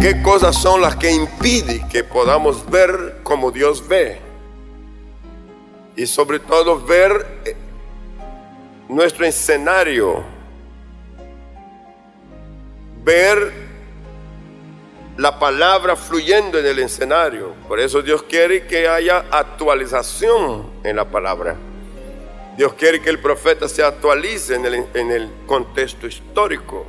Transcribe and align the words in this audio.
¿Qué 0.00 0.22
cosas 0.22 0.56
son 0.56 0.80
las 0.80 0.96
que 0.96 1.12
impiden 1.12 1.86
que 1.90 2.02
podamos 2.02 2.70
ver 2.70 3.18
como 3.22 3.50
Dios 3.50 3.86
ve? 3.86 4.18
Y 5.94 6.06
sobre 6.06 6.38
todo 6.38 6.80
ver 6.82 7.26
eh, 7.44 7.54
nuestro 8.88 9.26
escenario, 9.26 10.24
ver 13.04 13.52
la 15.18 15.38
palabra 15.38 15.94
fluyendo 15.96 16.58
en 16.58 16.64
el 16.64 16.78
escenario. 16.78 17.52
Por 17.68 17.78
eso 17.78 18.00
Dios 18.00 18.22
quiere 18.22 18.66
que 18.66 18.88
haya 18.88 19.26
actualización 19.30 20.70
en 20.82 20.96
la 20.96 21.04
palabra. 21.04 21.56
Dios 22.56 22.72
quiere 22.72 23.02
que 23.02 23.10
el 23.10 23.18
profeta 23.18 23.68
se 23.68 23.82
actualice 23.82 24.54
en 24.54 24.64
el, 24.64 24.86
en 24.94 25.10
el 25.10 25.30
contexto 25.46 26.06
histórico. 26.06 26.86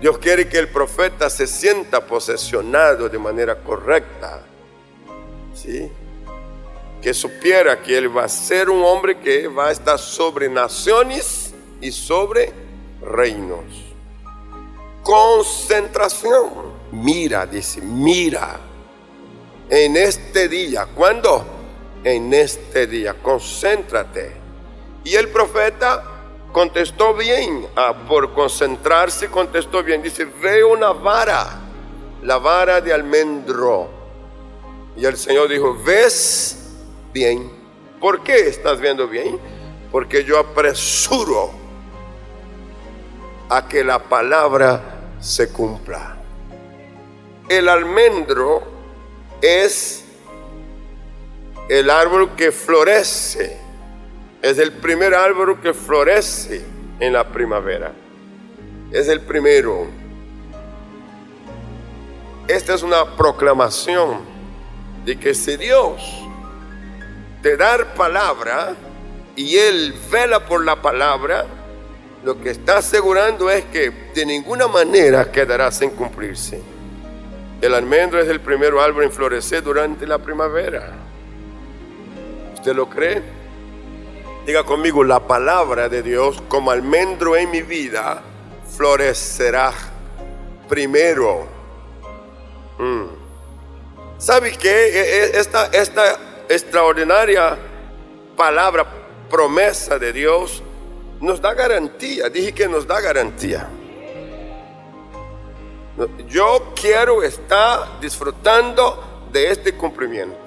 Dios 0.00 0.16
quiere 0.16 0.48
que 0.48 0.58
el 0.58 0.68
profeta 0.68 1.28
se 1.28 1.46
sienta 1.46 2.06
posesionado 2.06 3.08
de 3.08 3.18
manera 3.18 3.56
correcta. 3.56 4.42
¿Sí? 5.54 5.90
Que 7.02 7.12
supiera 7.12 7.82
que 7.82 7.98
él 7.98 8.16
va 8.16 8.24
a 8.24 8.28
ser 8.28 8.70
un 8.70 8.82
hombre 8.82 9.18
que 9.18 9.46
va 9.46 9.68
a 9.68 9.72
estar 9.72 9.98
sobre 9.98 10.48
naciones 10.48 11.52
y 11.82 11.92
sobre 11.92 12.50
reinos. 13.02 13.64
Concentración. 15.02 16.48
Mira, 16.92 17.44
dice, 17.44 17.82
mira. 17.82 18.58
En 19.68 19.96
este 19.96 20.48
día, 20.48 20.86
¿cuándo? 20.94 21.44
En 22.02 22.32
este 22.32 22.86
día, 22.86 23.16
concéntrate. 23.22 24.32
Y 25.04 25.14
el 25.14 25.28
profeta 25.28 26.09
contestó 26.52 27.14
bien, 27.14 27.66
ah, 27.76 27.94
por 28.08 28.32
concentrarse 28.32 29.28
contestó 29.28 29.82
bien. 29.82 30.02
Dice, 30.02 30.24
veo 30.24 30.72
una 30.72 30.92
vara, 30.92 31.60
la 32.22 32.38
vara 32.38 32.80
de 32.80 32.92
almendro. 32.92 33.88
Y 34.96 35.04
el 35.04 35.16
Señor 35.16 35.48
dijo, 35.48 35.76
¿ves 35.84 36.74
bien? 37.12 37.50
¿Por 38.00 38.22
qué 38.22 38.48
estás 38.48 38.80
viendo 38.80 39.06
bien? 39.06 39.38
Porque 39.92 40.24
yo 40.24 40.38
apresuro 40.38 41.50
a 43.48 43.66
que 43.66 43.84
la 43.84 43.98
palabra 43.98 45.14
se 45.20 45.52
cumpla. 45.52 46.16
El 47.48 47.68
almendro 47.68 48.62
es 49.40 50.04
el 51.68 51.90
árbol 51.90 52.34
que 52.36 52.52
florece 52.52 53.69
es 54.42 54.58
el 54.58 54.72
primer 54.72 55.14
árbol 55.14 55.60
que 55.60 55.74
florece 55.74 56.64
en 56.98 57.12
la 57.12 57.28
primavera. 57.28 57.92
Es 58.90 59.08
el 59.08 59.20
primero. 59.20 59.86
Esta 62.48 62.74
es 62.74 62.82
una 62.82 63.16
proclamación 63.16 64.20
de 65.04 65.18
que 65.18 65.34
si 65.34 65.56
Dios 65.56 66.02
te 67.42 67.56
da 67.56 67.94
palabra 67.94 68.74
y 69.36 69.56
Él 69.56 69.94
vela 70.10 70.44
por 70.44 70.64
la 70.64 70.80
palabra, 70.82 71.46
lo 72.24 72.40
que 72.40 72.50
está 72.50 72.78
asegurando 72.78 73.48
es 73.50 73.64
que 73.66 73.90
de 74.14 74.26
ninguna 74.26 74.68
manera 74.68 75.30
quedará 75.30 75.70
sin 75.70 75.90
cumplirse. 75.90 76.60
El 77.60 77.74
almendro 77.74 78.20
es 78.20 78.28
el 78.28 78.40
primer 78.40 78.74
árbol 78.74 79.04
en 79.04 79.12
florecer 79.12 79.62
durante 79.62 80.06
la 80.06 80.18
primavera. 80.18 80.92
¿Usted 82.54 82.74
lo 82.74 82.88
cree? 82.88 83.39
Diga 84.46 84.64
conmigo, 84.64 85.04
la 85.04 85.20
palabra 85.20 85.88
de 85.88 86.02
Dios 86.02 86.42
como 86.48 86.70
almendro 86.70 87.36
en 87.36 87.50
mi 87.50 87.62
vida 87.62 88.22
florecerá 88.76 89.72
primero. 90.68 91.46
Mm. 92.78 93.04
¿Sabe 94.16 94.52
qué? 94.52 94.68
E, 94.68 95.00
e, 95.00 95.38
esta, 95.38 95.66
esta 95.66 96.18
extraordinaria 96.48 97.58
palabra, 98.36 98.86
promesa 99.28 99.98
de 99.98 100.12
Dios, 100.12 100.62
nos 101.20 101.40
da 101.40 101.52
garantía. 101.52 102.30
Dije 102.30 102.52
que 102.52 102.66
nos 102.66 102.86
da 102.86 103.00
garantía. 103.00 103.68
Yo 106.26 106.72
quiero 106.74 107.22
estar 107.22 108.00
disfrutando 108.00 109.28
de 109.30 109.50
este 109.50 109.74
cumplimiento. 109.74 110.38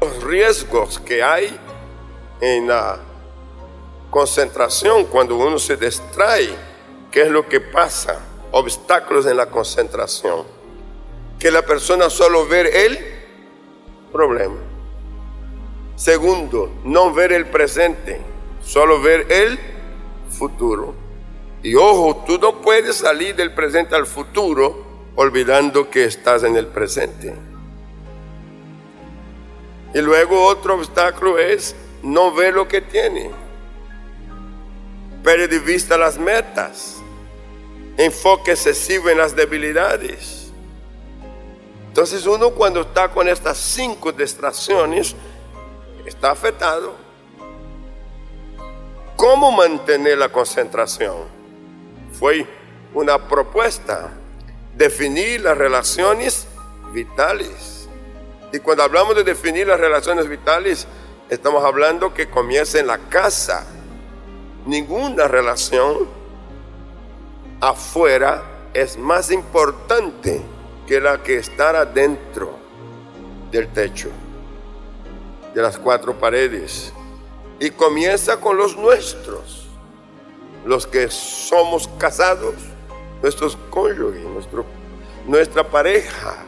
Los 0.00 0.22
riesgos 0.22 0.98
que 0.98 1.22
hay 1.22 1.58
en 2.42 2.66
la 2.66 2.98
concentración, 4.10 5.04
cuando 5.04 5.36
uno 5.36 5.60
se 5.60 5.76
distrae, 5.76 6.50
¿qué 7.12 7.22
es 7.22 7.28
lo 7.30 7.48
que 7.48 7.60
pasa? 7.60 8.20
Obstáculos 8.50 9.26
en 9.26 9.36
la 9.36 9.46
concentración. 9.46 10.44
Que 11.38 11.52
la 11.52 11.62
persona 11.62 12.10
solo 12.10 12.44
ver 12.46 12.66
el 12.66 12.98
problema. 14.10 14.56
Segundo, 15.94 16.68
no 16.82 17.12
ver 17.14 17.32
el 17.32 17.46
presente, 17.46 18.20
solo 18.60 19.00
ver 19.00 19.30
el 19.30 19.56
futuro. 20.28 20.94
Y 21.62 21.76
ojo, 21.76 22.24
tú 22.26 22.38
no 22.38 22.60
puedes 22.60 22.96
salir 22.96 23.36
del 23.36 23.54
presente 23.54 23.94
al 23.94 24.06
futuro 24.06 24.84
olvidando 25.14 25.88
que 25.88 26.04
estás 26.04 26.42
en 26.42 26.56
el 26.56 26.66
presente. 26.66 27.36
Y 29.94 30.00
luego 30.00 30.44
otro 30.44 30.74
obstáculo 30.74 31.38
es 31.38 31.76
no 32.02 32.32
ve 32.32 32.52
lo 32.52 32.66
que 32.66 32.80
tiene. 32.80 33.30
Perde 35.22 35.48
de 35.48 35.58
vista 35.58 35.96
las 35.96 36.18
metas. 36.18 36.96
Enfoque 37.96 38.52
excesivo 38.52 39.10
en 39.10 39.18
las 39.18 39.36
debilidades. 39.36 40.50
Entonces 41.88 42.26
uno 42.26 42.50
cuando 42.50 42.80
está 42.80 43.08
con 43.10 43.28
estas 43.28 43.58
cinco 43.58 44.12
distracciones 44.12 45.14
está 46.06 46.30
afectado. 46.30 46.94
¿Cómo 49.14 49.52
mantener 49.52 50.18
la 50.18 50.30
concentración? 50.30 51.28
Fue 52.18 52.46
una 52.94 53.28
propuesta. 53.28 54.10
Definir 54.74 55.42
las 55.42 55.56
relaciones 55.56 56.48
vitales. 56.92 57.88
Y 58.52 58.58
cuando 58.58 58.82
hablamos 58.82 59.14
de 59.14 59.22
definir 59.22 59.66
las 59.66 59.78
relaciones 59.78 60.28
vitales, 60.28 60.86
Estamos 61.32 61.64
hablando 61.64 62.12
que 62.12 62.28
comienza 62.28 62.78
en 62.78 62.88
la 62.88 62.98
casa. 62.98 63.64
Ninguna 64.66 65.28
relación 65.28 66.06
afuera 67.58 68.42
es 68.74 68.98
más 68.98 69.30
importante 69.30 70.42
que 70.86 71.00
la 71.00 71.22
que 71.22 71.38
está 71.38 71.70
adentro 71.70 72.58
del 73.50 73.66
techo, 73.68 74.10
de 75.54 75.62
las 75.62 75.78
cuatro 75.78 76.18
paredes. 76.18 76.92
Y 77.58 77.70
comienza 77.70 78.38
con 78.38 78.58
los 78.58 78.76
nuestros, 78.76 79.68
los 80.66 80.86
que 80.86 81.08
somos 81.08 81.88
casados, 81.96 82.56
nuestros 83.22 83.56
cónyuges, 83.70 84.22
nuestra 85.26 85.66
pareja. 85.66 86.44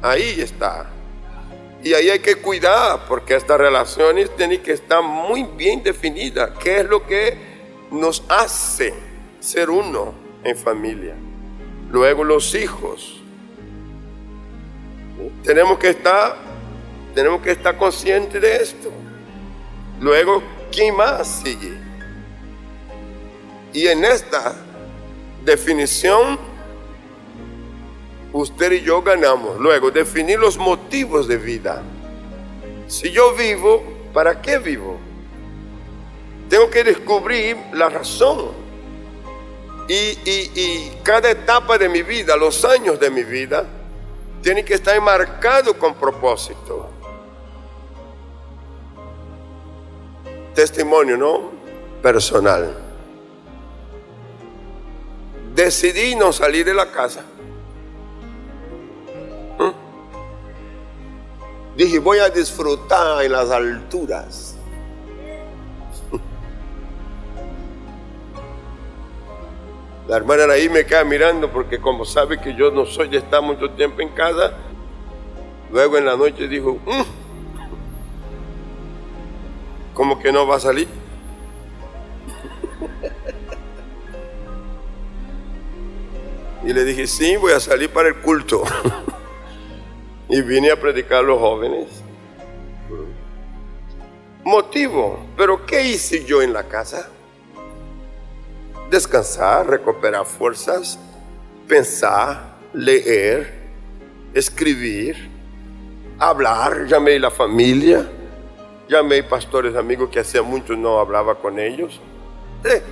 Ahí 0.00 0.40
está. 0.40 0.88
Y 1.82 1.94
ahí 1.94 2.10
hay 2.10 2.18
que 2.18 2.36
cuidar 2.36 3.06
porque 3.08 3.34
estas 3.34 3.58
relaciones 3.58 4.34
tienen 4.36 4.62
que 4.62 4.72
estar 4.72 5.02
muy 5.02 5.44
bien 5.44 5.82
definidas. 5.82 6.50
¿Qué 6.62 6.80
es 6.80 6.84
lo 6.84 7.06
que 7.06 7.36
nos 7.90 8.22
hace 8.28 8.92
ser 9.40 9.70
uno 9.70 10.12
en 10.44 10.56
familia? 10.56 11.14
Luego 11.90 12.22
los 12.22 12.54
hijos. 12.54 13.20
Tenemos 15.42 15.78
que 15.78 15.88
estar, 15.88 16.36
tenemos 17.14 17.40
que 17.40 17.52
estar 17.52 17.76
conscientes 17.78 18.40
de 18.40 18.56
esto. 18.56 18.90
Luego, 20.00 20.42
¿quién 20.70 20.94
más 20.96 21.42
sigue? 21.42 21.78
Y 23.72 23.86
en 23.86 24.04
esta 24.04 24.54
definición 25.44 26.38
usted 28.32 28.72
y 28.72 28.82
yo 28.82 29.02
ganamos. 29.02 29.58
Luego, 29.58 29.90
definir 29.90 30.38
los 30.38 30.56
motivos 30.58 31.28
de 31.28 31.36
vida. 31.36 31.82
Si 32.86 33.10
yo 33.10 33.34
vivo, 33.34 33.82
¿para 34.12 34.40
qué 34.40 34.58
vivo? 34.58 34.98
Tengo 36.48 36.68
que 36.70 36.84
descubrir 36.84 37.56
la 37.72 37.88
razón. 37.88 38.50
Y, 39.88 40.90
cada 41.02 41.30
etapa 41.30 41.76
de 41.76 41.88
mi 41.88 42.02
vida, 42.02 42.36
los 42.36 42.64
años 42.64 43.00
de 43.00 43.10
mi 43.10 43.24
vida, 43.24 43.64
tiene 44.40 44.64
que 44.64 44.74
estar 44.74 44.96
enmarcado 44.96 45.76
con 45.76 45.94
propósito. 45.94 46.88
Testimonio, 50.54 51.16
¿no? 51.16 51.50
Personal. 52.02 52.76
Decidí 55.54 56.14
no 56.14 56.32
salir 56.32 56.64
de 56.64 56.74
la 56.74 56.90
casa 56.92 57.24
Dije, 61.80 61.98
voy 61.98 62.18
a 62.18 62.28
disfrutar 62.28 63.24
en 63.24 63.32
las 63.32 63.50
alturas. 63.50 64.54
La 70.06 70.18
hermana 70.18 70.52
ahí 70.52 70.68
me 70.68 70.84
queda 70.84 71.04
mirando 71.04 71.50
porque 71.50 71.80
como 71.80 72.04
sabe 72.04 72.38
que 72.38 72.54
yo 72.54 72.70
no 72.70 72.84
soy 72.84 73.08
de 73.08 73.16
estar 73.16 73.40
mucho 73.40 73.70
tiempo 73.70 74.02
en 74.02 74.10
casa, 74.10 74.52
luego 75.72 75.96
en 75.96 76.04
la 76.04 76.18
noche 76.18 76.46
dijo, 76.48 76.74
mm, 76.84 77.02
¿cómo 79.94 80.18
que 80.18 80.30
no 80.30 80.46
va 80.46 80.56
a 80.56 80.60
salir? 80.60 80.86
Y 86.62 86.74
le 86.74 86.84
dije, 86.84 87.06
sí, 87.06 87.36
voy 87.36 87.52
a 87.52 87.60
salir 87.60 87.88
para 87.88 88.08
el 88.08 88.16
culto. 88.16 88.64
y 90.30 90.40
vine 90.42 90.70
a 90.70 90.80
predicar 90.80 91.18
a 91.18 91.22
los 91.22 91.40
jóvenes. 91.40 91.88
Motivo, 94.44 95.18
pero 95.36 95.66
¿qué 95.66 95.82
hice 95.82 96.24
yo 96.24 96.40
en 96.40 96.52
la 96.52 96.64
casa? 96.64 97.10
Descansar, 98.88 99.68
recuperar 99.68 100.24
fuerzas, 100.24 100.98
pensar, 101.68 102.56
leer, 102.72 103.52
escribir, 104.32 105.28
hablar, 106.18 106.86
llamé 106.86 107.16
a 107.16 107.20
la 107.20 107.30
familia, 107.30 108.08
llamé 108.88 109.18
a 109.18 109.28
pastores 109.28 109.74
amigos 109.76 110.10
que 110.10 110.20
hacía 110.20 110.42
mucho 110.42 110.74
no 110.74 111.00
hablaba 111.00 111.34
con 111.34 111.58
ellos. 111.58 112.00
Eh, 112.64 112.82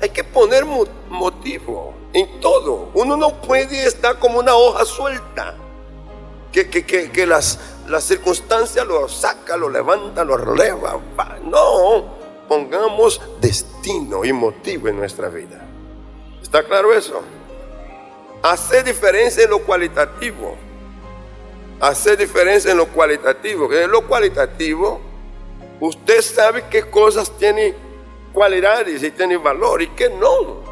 hay 0.00 0.10
que 0.10 0.24
poner 0.24 0.64
motivo 0.64 1.94
en 2.12 2.40
todo. 2.40 2.90
Uno 2.94 3.16
no 3.16 3.40
puede 3.40 3.86
estar 3.86 4.18
como 4.18 4.38
una 4.38 4.54
hoja 4.54 4.84
suelta. 4.84 5.56
Que, 6.52 6.68
que, 6.68 7.26
las, 7.26 7.58
las 7.88 8.04
circunstancias 8.04 8.86
lo 8.86 9.08
saca, 9.08 9.56
lo 9.56 9.70
levanta, 9.70 10.22
lo 10.22 10.36
releva. 10.36 11.00
No, 11.44 12.14
pongamos 12.46 13.20
destino 13.40 14.24
y 14.24 14.32
motivo 14.34 14.88
en 14.88 14.98
nuestra 14.98 15.28
vida. 15.28 15.66
¿Está 16.42 16.62
claro 16.62 16.92
eso? 16.92 17.22
Hacer 18.42 18.84
diferencia 18.84 19.44
en 19.44 19.50
lo 19.50 19.60
cualitativo. 19.60 20.56
Hacer 21.80 22.18
diferencia 22.18 22.70
en 22.70 22.76
lo 22.76 22.86
cualitativo. 22.88 23.72
En 23.72 23.90
lo 23.90 24.06
cualitativo, 24.06 25.00
usted 25.80 26.20
sabe 26.20 26.64
qué 26.68 26.82
cosas 26.82 27.30
tiene 27.38 27.74
cualidades 28.32 29.02
y 29.02 29.10
tiene 29.10 29.38
valor 29.38 29.80
y 29.80 29.88
que 29.88 30.10
no. 30.10 30.62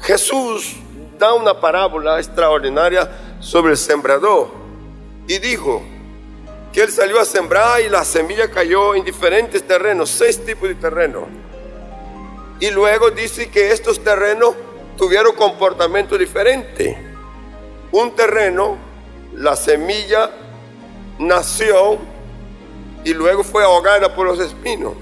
Jesús 0.00 0.76
da 1.18 1.34
una 1.34 1.58
parábola 1.58 2.18
extraordinaria 2.18 3.10
sobre 3.46 3.70
el 3.70 3.78
sembrador 3.78 4.48
y 5.28 5.38
dijo 5.38 5.80
que 6.72 6.82
él 6.82 6.90
salió 6.90 7.20
a 7.20 7.24
sembrar 7.24 7.80
y 7.80 7.88
la 7.88 8.04
semilla 8.04 8.50
cayó 8.50 8.96
en 8.96 9.04
diferentes 9.04 9.62
terrenos, 9.64 10.10
seis 10.10 10.44
tipos 10.44 10.68
de 10.68 10.74
terrenos. 10.74 11.24
Y 12.58 12.70
luego 12.70 13.10
dice 13.10 13.48
que 13.48 13.70
estos 13.70 14.02
terrenos 14.02 14.56
tuvieron 14.96 15.36
comportamiento 15.36 16.18
diferente. 16.18 16.98
Un 17.92 18.16
terreno, 18.16 18.76
la 19.34 19.54
semilla 19.54 20.32
nació 21.20 21.98
y 23.04 23.14
luego 23.14 23.44
fue 23.44 23.62
ahogada 23.62 24.12
por 24.12 24.26
los 24.26 24.40
espinos. 24.40 24.94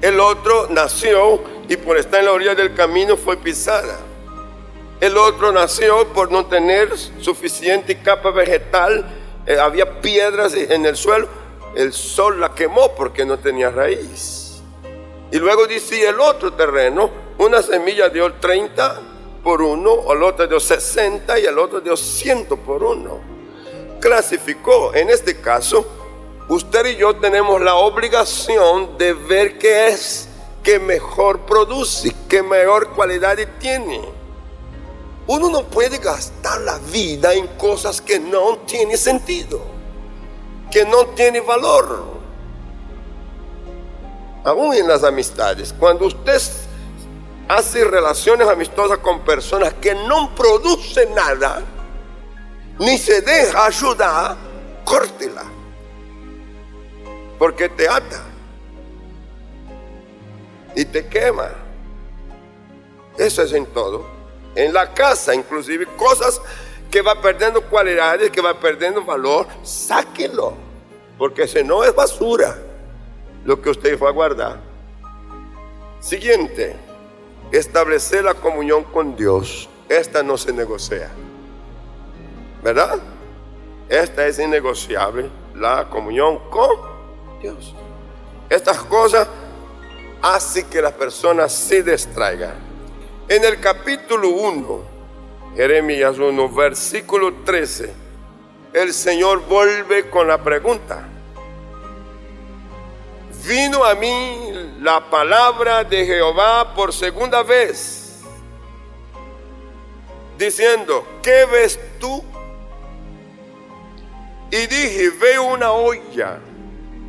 El 0.00 0.20
otro 0.20 0.68
nació 0.70 1.42
y 1.68 1.76
por 1.76 1.96
estar 1.96 2.20
en 2.20 2.26
la 2.26 2.32
orilla 2.32 2.54
del 2.54 2.72
camino 2.72 3.16
fue 3.16 3.36
pisada. 3.36 3.98
El 5.00 5.16
otro 5.16 5.50
nació 5.50 6.12
por 6.12 6.30
no 6.30 6.44
tener 6.44 6.90
suficiente 7.20 8.02
capa 8.02 8.30
vegetal. 8.30 9.06
Eh, 9.46 9.58
había 9.58 10.02
piedras 10.02 10.52
en 10.52 10.84
el 10.84 10.94
suelo. 10.94 11.26
El 11.74 11.94
sol 11.94 12.38
la 12.38 12.54
quemó 12.54 12.94
porque 12.94 13.24
no 13.24 13.38
tenía 13.38 13.70
raíz. 13.70 14.60
Y 15.32 15.38
luego 15.38 15.66
dice 15.66 16.06
el 16.06 16.20
otro 16.20 16.52
terreno, 16.52 17.10
una 17.38 17.62
semilla 17.62 18.10
dio 18.10 18.30
30 18.34 19.00
por 19.42 19.62
uno, 19.62 20.12
el 20.12 20.22
otro 20.22 20.46
dio 20.46 20.60
60 20.60 21.38
y 21.38 21.46
el 21.46 21.58
otro 21.58 21.80
dio 21.80 21.96
100 21.96 22.46
por 22.46 22.82
uno. 22.82 23.20
Clasificó, 24.00 24.92
en 24.92 25.08
este 25.08 25.40
caso, 25.40 25.86
usted 26.48 26.84
y 26.84 26.96
yo 26.96 27.16
tenemos 27.16 27.62
la 27.62 27.76
obligación 27.76 28.98
de 28.98 29.14
ver 29.14 29.56
qué 29.56 29.88
es 29.88 30.28
que 30.62 30.78
mejor 30.78 31.40
produce, 31.40 32.12
qué 32.28 32.42
mejor 32.42 32.90
cualidad 32.90 33.38
tiene. 33.58 34.19
Uno 35.30 35.48
no 35.48 35.62
puede 35.62 35.98
gastar 35.98 36.60
la 36.62 36.78
vida 36.78 37.32
en 37.32 37.46
cosas 37.56 38.00
que 38.00 38.18
no 38.18 38.58
tienen 38.66 38.98
sentido, 38.98 39.60
que 40.72 40.84
no 40.84 41.06
tienen 41.14 41.46
valor. 41.46 42.02
Aún 44.44 44.74
en 44.74 44.88
las 44.88 45.04
amistades, 45.04 45.72
cuando 45.72 46.06
usted 46.06 46.42
hace 47.46 47.84
relaciones 47.84 48.48
amistosas 48.48 48.98
con 48.98 49.20
personas 49.20 49.72
que 49.74 49.94
no 49.94 50.34
producen 50.34 51.14
nada, 51.14 51.62
ni 52.80 52.98
se 52.98 53.20
deja 53.20 53.66
ayudar, 53.66 54.36
córtela 54.84 55.44
porque 57.38 57.68
te 57.68 57.88
ata 57.88 58.24
y 60.74 60.84
te 60.86 61.06
quema. 61.06 61.50
Eso 63.16 63.42
es 63.42 63.52
en 63.52 63.66
todo. 63.66 64.19
En 64.54 64.72
la 64.72 64.92
casa, 64.92 65.34
inclusive, 65.34 65.86
cosas 65.96 66.40
que 66.90 67.02
va 67.02 67.20
perdiendo 67.20 67.62
cualidades, 67.62 68.30
que 68.30 68.40
va 68.40 68.58
perdiendo 68.58 69.04
valor, 69.04 69.46
sáquelo. 69.62 70.54
Porque 71.16 71.46
si 71.46 71.62
no 71.62 71.84
es 71.84 71.94
basura 71.94 72.56
lo 73.44 73.60
que 73.60 73.70
usted 73.70 73.98
fue 73.98 74.08
a 74.08 74.12
guardar. 74.12 74.60
Siguiente, 76.00 76.76
establecer 77.52 78.24
la 78.24 78.34
comunión 78.34 78.84
con 78.84 79.16
Dios. 79.16 79.68
Esta 79.88 80.22
no 80.22 80.36
se 80.36 80.52
negocia. 80.52 81.10
¿Verdad? 82.62 82.98
Esta 83.88 84.26
es 84.26 84.38
innegociable, 84.38 85.30
la 85.54 85.88
comunión 85.88 86.38
con 86.50 86.70
Dios. 87.40 87.74
Estas 88.48 88.78
cosas 88.84 89.28
hacen 90.22 90.68
que 90.68 90.80
las 90.80 90.92
personas 90.92 91.52
se 91.52 91.82
distraigan. 91.82 92.69
En 93.30 93.44
el 93.44 93.60
capítulo 93.60 94.30
1, 94.30 94.82
Jeremías 95.54 96.18
1, 96.18 96.48
versículo 96.48 97.32
13, 97.44 97.94
el 98.72 98.92
Señor 98.92 99.46
vuelve 99.46 100.10
con 100.10 100.26
la 100.26 100.42
pregunta. 100.42 101.06
Vino 103.46 103.84
a 103.84 103.94
mí 103.94 104.50
la 104.80 105.08
palabra 105.08 105.84
de 105.84 106.04
Jehová 106.04 106.74
por 106.74 106.92
segunda 106.92 107.44
vez, 107.44 108.18
diciendo, 110.36 111.06
¿qué 111.22 111.46
ves 111.52 111.78
tú? 112.00 112.24
Y 114.50 114.66
dije, 114.66 115.10
veo 115.20 115.44
una 115.44 115.70
olla 115.70 116.40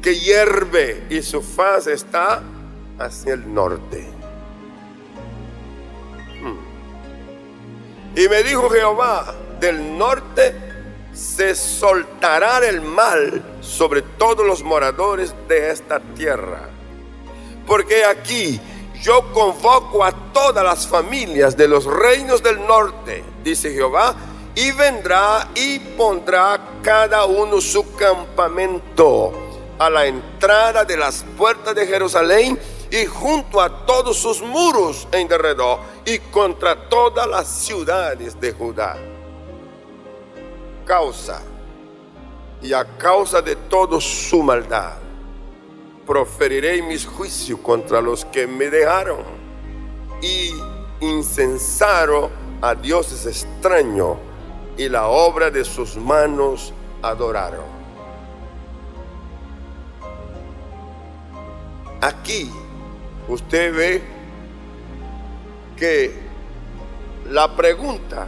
que 0.03 0.19
hierve 0.19 1.03
y 1.09 1.23
su 1.23 1.41
faz 1.41 1.87
está 1.87 2.43
hacia 2.99 3.33
el 3.33 3.51
norte. 3.51 4.10
Y 8.15 8.27
me 8.27 8.43
dijo 8.43 8.69
Jehová, 8.69 9.33
del 9.59 9.97
norte 9.97 10.53
se 11.13 11.55
soltará 11.55 12.59
el 12.67 12.81
mal 12.81 13.43
sobre 13.61 14.01
todos 14.01 14.45
los 14.45 14.63
moradores 14.63 15.33
de 15.47 15.71
esta 15.71 15.99
tierra. 15.99 16.69
Porque 17.65 18.03
aquí 18.03 18.59
yo 19.01 19.31
convoco 19.31 20.03
a 20.03 20.11
todas 20.33 20.63
las 20.63 20.87
familias 20.87 21.55
de 21.55 21.67
los 21.67 21.85
reinos 21.85 22.43
del 22.43 22.65
norte, 22.65 23.23
dice 23.43 23.73
Jehová, 23.73 24.15
y 24.55 24.71
vendrá 24.71 25.47
y 25.55 25.79
pondrá 25.79 26.59
cada 26.81 27.25
uno 27.25 27.61
su 27.61 27.95
campamento 27.95 29.31
a 29.79 29.89
la 29.89 30.05
entrada 30.05 30.83
de 30.83 30.97
las 30.97 31.23
puertas 31.37 31.73
de 31.73 31.87
Jerusalén 31.87 32.59
y 32.91 33.05
junto 33.05 33.61
a 33.61 33.85
todos 33.85 34.17
sus 34.17 34.41
muros 34.41 35.07
en 35.13 35.27
derredor 35.27 35.79
y 36.05 36.19
contra 36.19 36.89
todas 36.89 37.25
las 37.25 37.47
ciudades 37.47 38.39
de 38.39 38.51
Judá. 38.51 38.97
Causa 40.85 41.41
y 42.61 42.73
a 42.73 42.85
causa 42.97 43.41
de 43.41 43.55
toda 43.55 43.99
su 44.01 44.43
maldad 44.43 44.97
proferiré 46.05 46.81
mis 46.81 47.05
juicios 47.05 47.59
contra 47.61 48.01
los 48.01 48.25
que 48.25 48.45
me 48.45 48.69
dejaron 48.69 49.23
y 50.21 50.51
incensaron 50.99 52.29
a 52.61 52.75
dioses 52.75 53.25
extraños 53.25 54.17
y 54.77 54.89
la 54.89 55.07
obra 55.07 55.49
de 55.49 55.63
sus 55.63 55.95
manos 55.95 56.73
adoraron. 57.01 57.65
Aquí 62.01 62.51
usted 63.31 63.73
ve 63.73 64.01
que 65.77 66.13
la 67.29 67.55
pregunta 67.55 68.27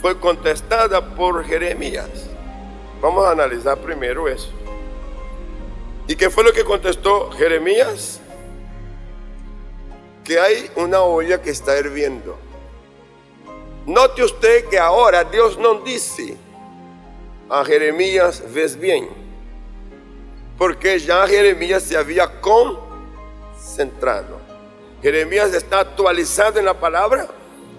fue 0.00 0.18
contestada 0.18 1.14
por 1.14 1.44
Jeremías. 1.44 2.08
Vamos 3.00 3.26
a 3.26 3.30
analizar 3.30 3.78
primero 3.78 4.28
eso. 4.28 4.50
¿Y 6.08 6.16
qué 6.16 6.28
fue 6.30 6.44
lo 6.44 6.52
que 6.52 6.64
contestó 6.64 7.30
Jeremías? 7.30 8.20
que 10.24 10.40
hay 10.40 10.70
una 10.74 11.02
olla 11.02 11.40
que 11.40 11.50
está 11.50 11.78
hirviendo. 11.78 12.36
Note 13.86 14.24
usted 14.24 14.64
que 14.68 14.78
ahora 14.78 15.22
Dios 15.22 15.58
no 15.58 15.80
dice 15.80 16.36
a 17.50 17.62
Jeremías, 17.64 18.42
ves 18.52 18.80
bien, 18.80 19.06
porque 20.56 20.98
ya 20.98 21.26
Jeremías 21.26 21.82
se 21.82 21.96
había 21.96 22.40
concentrado. 23.64 24.38
Jeremías 25.02 25.54
está 25.54 25.80
actualizado 25.80 26.58
en 26.58 26.66
la 26.66 26.74
palabra 26.74 27.26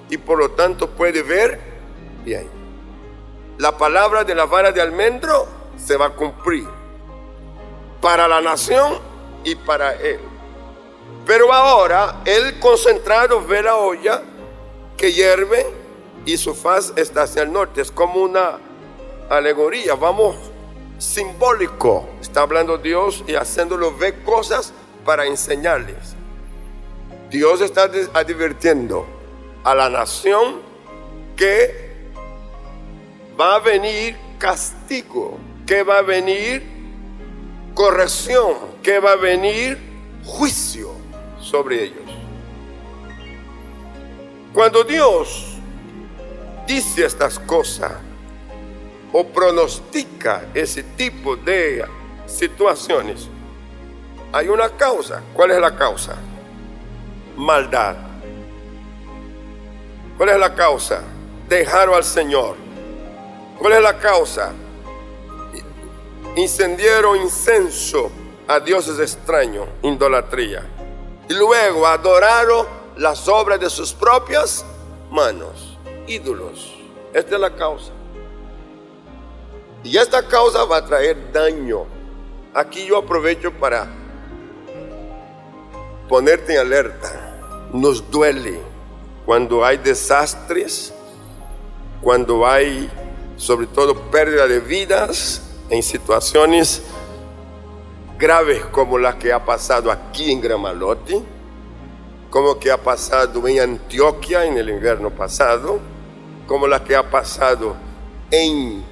y 0.09 0.17
por 0.17 0.39
lo 0.39 0.51
tanto 0.51 0.89
puede 0.89 1.21
ver 1.21 1.59
bien. 2.23 2.49
La 3.57 3.77
palabra 3.77 4.23
de 4.23 4.35
la 4.35 4.45
vara 4.45 4.71
de 4.71 4.81
almendro 4.81 5.47
se 5.77 5.95
va 5.95 6.07
a 6.07 6.09
cumplir 6.09 6.67
para 8.01 8.27
la 8.27 8.41
nación 8.41 8.99
y 9.43 9.55
para 9.55 9.93
él. 9.95 10.19
Pero 11.25 11.53
ahora 11.53 12.21
él 12.25 12.59
concentrado 12.59 13.45
ve 13.45 13.61
la 13.61 13.77
olla 13.77 14.21
que 14.97 15.13
hierve 15.13 15.65
y 16.25 16.37
su 16.37 16.53
faz 16.53 16.93
está 16.95 17.23
hacia 17.23 17.43
el 17.43 17.51
norte. 17.51 17.81
Es 17.81 17.91
como 17.91 18.21
una 18.21 18.57
alegoría, 19.29 19.95
vamos, 19.95 20.35
simbólico. 20.97 22.07
Está 22.21 22.41
hablando 22.41 22.77
Dios 22.77 23.23
y 23.27 23.35
haciéndolo 23.35 23.95
ver 23.95 24.23
cosas 24.23 24.73
para 25.05 25.25
enseñarles. 25.27 26.15
Dios 27.29 27.61
está 27.61 27.83
advirtiendo 28.13 29.05
a 29.63 29.73
la 29.73 29.89
nación 29.89 30.61
que 31.37 31.95
va 33.39 33.55
a 33.55 33.59
venir 33.59 34.17
castigo, 34.37 35.37
que 35.65 35.83
va 35.83 35.99
a 35.99 36.01
venir 36.01 36.63
corrección, 37.73 38.53
que 38.81 38.99
va 38.99 39.13
a 39.13 39.15
venir 39.15 39.77
juicio 40.25 40.91
sobre 41.39 41.83
ellos. 41.83 42.09
Cuando 44.53 44.83
Dios 44.83 45.57
dice 46.65 47.05
estas 47.05 47.37
cosas 47.39 47.93
o 49.11 49.25
pronostica 49.25 50.47
ese 50.53 50.83
tipo 50.83 51.35
de 51.35 51.85
situaciones, 52.25 53.29
hay 54.35 54.49
una 54.49 54.67
causa. 54.67 55.21
¿Cuál 55.33 55.51
es 55.51 55.61
la 55.61 55.73
causa? 55.77 56.13
Maldad. 57.37 57.95
¿Cuál 60.17 60.27
es 60.27 60.37
la 60.37 60.53
causa? 60.53 61.03
Dejar 61.47 61.87
al 61.87 62.03
Señor. 62.03 62.57
¿Cuál 63.57 63.73
es 63.73 63.81
la 63.81 63.97
causa? 63.97 64.51
Incendieron 66.35 67.15
incenso 67.21 68.11
a 68.45 68.59
dioses 68.59 68.99
extraños, 68.99 69.69
idolatría. 69.81 70.69
Y 71.29 71.33
luego 71.33 71.87
adoraron 71.87 72.67
las 72.97 73.29
obras 73.29 73.57
de 73.61 73.69
sus 73.69 73.93
propias 73.93 74.65
manos, 75.11 75.77
ídolos. 76.07 76.75
Esta 77.13 77.35
es 77.35 77.39
la 77.39 77.55
causa. 77.55 77.93
Y 79.81 79.95
esta 79.95 80.27
causa 80.27 80.65
va 80.65 80.77
a 80.77 80.85
traer 80.85 81.31
daño. 81.31 81.85
Aquí 82.53 82.85
yo 82.85 82.97
aprovecho 82.97 83.53
para 83.53 84.03
ponerte 86.07 86.53
en 86.53 86.59
alerta. 86.59 87.69
Nos 87.73 88.09
duele 88.09 88.59
cuando 89.25 89.65
hay 89.65 89.77
desastres, 89.77 90.93
cuando 92.01 92.45
hay 92.45 92.89
sobre 93.37 93.67
todo 93.67 93.95
pérdida 94.11 94.47
de 94.47 94.59
vidas 94.59 95.41
en 95.69 95.81
situaciones 95.81 96.83
graves 98.17 98.63
como 98.71 98.97
la 98.97 99.17
que 99.17 99.33
ha 99.33 99.43
pasado 99.43 99.91
aquí 99.91 100.31
en 100.31 100.39
Gramalote, 100.39 101.21
como 102.29 102.57
que 102.59 102.71
ha 102.71 102.77
pasado 102.77 103.47
en 103.47 103.59
Antioquia 103.59 104.45
en 104.45 104.57
el 104.57 104.69
invierno 104.69 105.09
pasado, 105.09 105.79
como 106.47 106.67
la 106.67 106.83
que 106.83 106.95
ha 106.95 107.09
pasado 107.09 107.75
en 108.31 108.83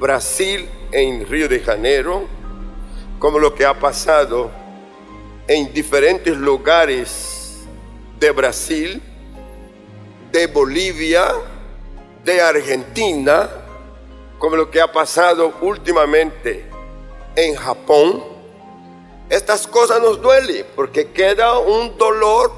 Brasil, 0.00 0.68
en 0.92 1.26
Río 1.26 1.48
de 1.48 1.60
Janeiro, 1.60 2.24
como 3.18 3.38
lo 3.38 3.54
que 3.54 3.64
ha 3.64 3.78
pasado 3.78 4.50
en 5.48 5.72
diferentes 5.72 6.36
lugares 6.36 7.58
de 8.18 8.30
Brasil, 8.30 9.02
de 10.32 10.46
Bolivia, 10.46 11.32
de 12.24 12.40
Argentina, 12.40 13.48
como 14.38 14.56
lo 14.56 14.70
que 14.70 14.80
ha 14.80 14.90
pasado 14.90 15.54
últimamente 15.60 16.68
en 17.36 17.54
Japón, 17.54 18.24
estas 19.28 19.66
cosas 19.66 20.00
nos 20.00 20.20
duelen 20.20 20.66
porque 20.74 21.10
queda 21.10 21.58
un 21.58 21.96
dolor 21.96 22.52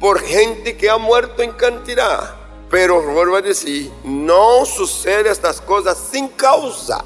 por 0.00 0.20
gente 0.20 0.76
que 0.76 0.90
ha 0.90 0.96
muerto 0.96 1.42
en 1.42 1.52
cantidad. 1.52 2.34
Pero 2.70 3.02
vuelvo 3.02 3.36
a 3.36 3.42
decir, 3.42 3.90
no 4.02 4.64
sucede 4.64 5.30
estas 5.30 5.60
cosas 5.60 5.98
sin 6.10 6.28
causa. 6.28 7.02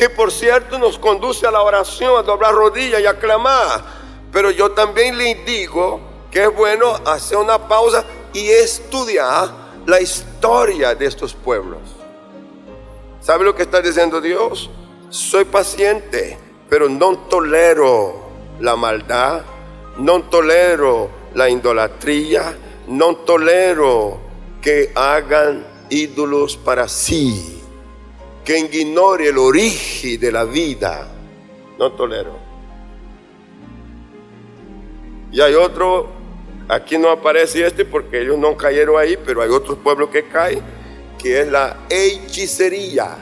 Que 0.00 0.08
por 0.08 0.32
cierto 0.32 0.78
nos 0.78 0.98
conduce 0.98 1.46
a 1.46 1.50
la 1.50 1.60
oración, 1.60 2.16
a 2.16 2.22
doblar 2.22 2.54
rodillas 2.54 3.02
y 3.02 3.06
a 3.06 3.18
clamar. 3.18 3.84
Pero 4.32 4.50
yo 4.50 4.70
también 4.70 5.18
le 5.18 5.34
digo 5.44 6.00
que 6.30 6.44
es 6.44 6.56
bueno 6.56 6.94
hacer 7.04 7.36
una 7.36 7.68
pausa 7.68 8.06
y 8.32 8.48
estudiar 8.48 9.50
la 9.84 10.00
historia 10.00 10.94
de 10.94 11.04
estos 11.04 11.34
pueblos. 11.34 11.82
¿Sabe 13.20 13.44
lo 13.44 13.54
que 13.54 13.64
está 13.64 13.82
diciendo 13.82 14.22
Dios? 14.22 14.70
Soy 15.10 15.44
paciente, 15.44 16.38
pero 16.70 16.88
no 16.88 17.18
tolero 17.28 18.30
la 18.58 18.76
maldad, 18.76 19.42
no 19.98 20.22
tolero 20.22 21.10
la 21.34 21.50
idolatría, 21.50 22.56
no 22.88 23.16
tolero 23.16 24.18
que 24.62 24.92
hagan 24.94 25.66
ídolos 25.90 26.56
para 26.56 26.88
sí, 26.88 27.59
que 28.50 28.80
ignore 28.80 29.28
el 29.28 29.38
origen 29.38 30.18
de 30.18 30.32
la 30.32 30.44
vida. 30.44 31.08
No 31.78 31.92
tolero. 31.92 32.36
Y 35.32 35.40
hay 35.40 35.54
otro 35.54 36.20
Aquí 36.70 36.96
no 36.98 37.10
aparece 37.10 37.66
este 37.66 37.84
porque 37.84 38.20
ellos 38.22 38.38
no 38.38 38.56
cayeron 38.56 38.96
ahí, 38.96 39.16
pero 39.16 39.42
hay 39.42 39.50
otros 39.50 39.76
pueblos 39.78 40.08
que 40.10 40.28
caen, 40.28 40.60
que 41.18 41.40
es 41.40 41.48
la 41.48 41.78
hechicería. 41.88 43.16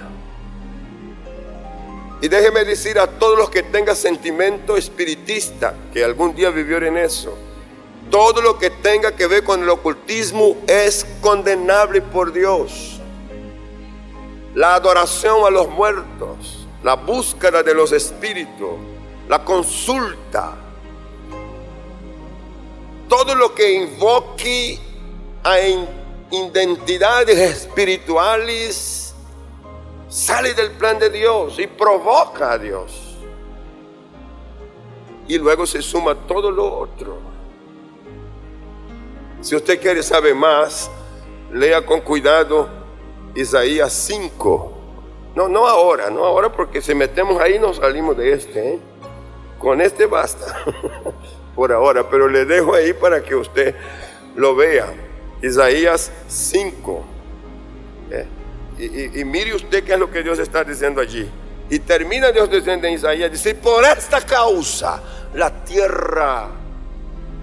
Y 2.21 2.29
déjeme 2.29 2.67
decir 2.67 2.99
a 2.99 3.07
todos 3.07 3.39
los 3.39 3.49
que 3.49 3.63
tengan 3.63 3.97
sentimiento 3.97 4.77
espiritista, 4.77 5.75
que 5.95 6.05
algún 6.05 6.35
día 6.35 6.51
vivieron 6.51 6.95
en 6.95 7.05
eso, 7.05 7.39
todo 8.11 8.43
lo 8.43 8.59
que 8.59 8.69
tenga 8.69 9.17
que 9.17 9.27
ver 9.27 9.43
con 9.45 9.63
el 9.63 9.71
ocultismo 9.71 10.59
es 10.67 11.07
condenable 11.23 12.03
por 12.03 12.35
Dios. 12.35 12.98
La 14.55 14.75
adoración 14.75 15.45
a 15.47 15.51
los 15.51 15.69
muertos, 15.69 16.67
la 16.83 16.95
búsqueda 16.95 17.63
de 17.63 17.75
los 17.75 17.93
espíritus, 17.93 18.75
la 19.29 19.45
consulta, 19.45 20.55
todo 23.09 23.35
lo 23.35 23.55
que 23.55 23.73
invoque 23.73 24.79
a 25.43 25.59
identidades 26.31 27.39
espirituales 27.39 29.15
sale 30.09 30.55
del 30.55 30.73
plan 30.73 30.99
de 30.99 31.11
Dios 31.11 31.59
y 31.59 31.67
provoca 31.67 32.53
a 32.53 32.59
Dios. 32.59 33.17
Y 35.27 35.39
luego 35.39 35.67
se 35.67 35.83
suma 35.83 36.15
todo 36.15 36.51
lo 36.51 36.79
otro. 36.79 37.19
Si 39.41 39.55
usted 39.55 39.81
quiere 39.81 40.03
saber 40.03 40.35
más, 40.35 40.91
lea 41.53 41.85
con 41.85 42.01
cuidado 42.01 42.78
Isaías 43.39 43.93
5. 43.93 44.73
No, 45.37 45.49
no 45.49 45.69
ahora, 45.69 46.11
no 46.11 46.25
ahora 46.25 46.51
porque 46.51 46.83
si 46.83 46.93
metemos 46.93 47.41
ahí 47.41 47.59
nos 47.59 47.77
salimos 47.77 48.17
de 48.17 48.33
este. 48.33 48.75
¿eh? 48.75 48.79
Con 49.61 49.81
este 49.81 50.07
basta. 50.07 50.57
por 51.55 51.71
ahora, 51.71 52.09
pero 52.11 52.29
le 52.29 52.45
dejo 52.45 52.75
ahí 52.75 52.93
para 52.93 53.23
que 53.23 53.37
usted 53.37 53.77
lo 54.35 54.57
vea. 54.57 54.93
Isaías 55.41 56.11
5. 56.27 57.05
¿eh? 58.11 58.27
Y, 59.15 59.25
mire 59.25 59.55
usted 59.55 59.85
qué 59.85 59.93
es 59.93 59.99
lo 59.99 60.11
que 60.11 60.25
Dios 60.25 60.41
está 60.41 60.65
diciendo 60.65 61.01
allí. 61.01 61.31
Y 61.71 61.79
termina 61.79 62.33
Dios 62.33 62.51
diciendo 62.51 62.89
en 62.89 62.95
Isaías, 62.95 63.31
dice, 63.31 63.55
por 63.55 63.85
esta 63.85 64.21
causa 64.21 65.01
la 65.35 65.63
tierra 65.65 66.49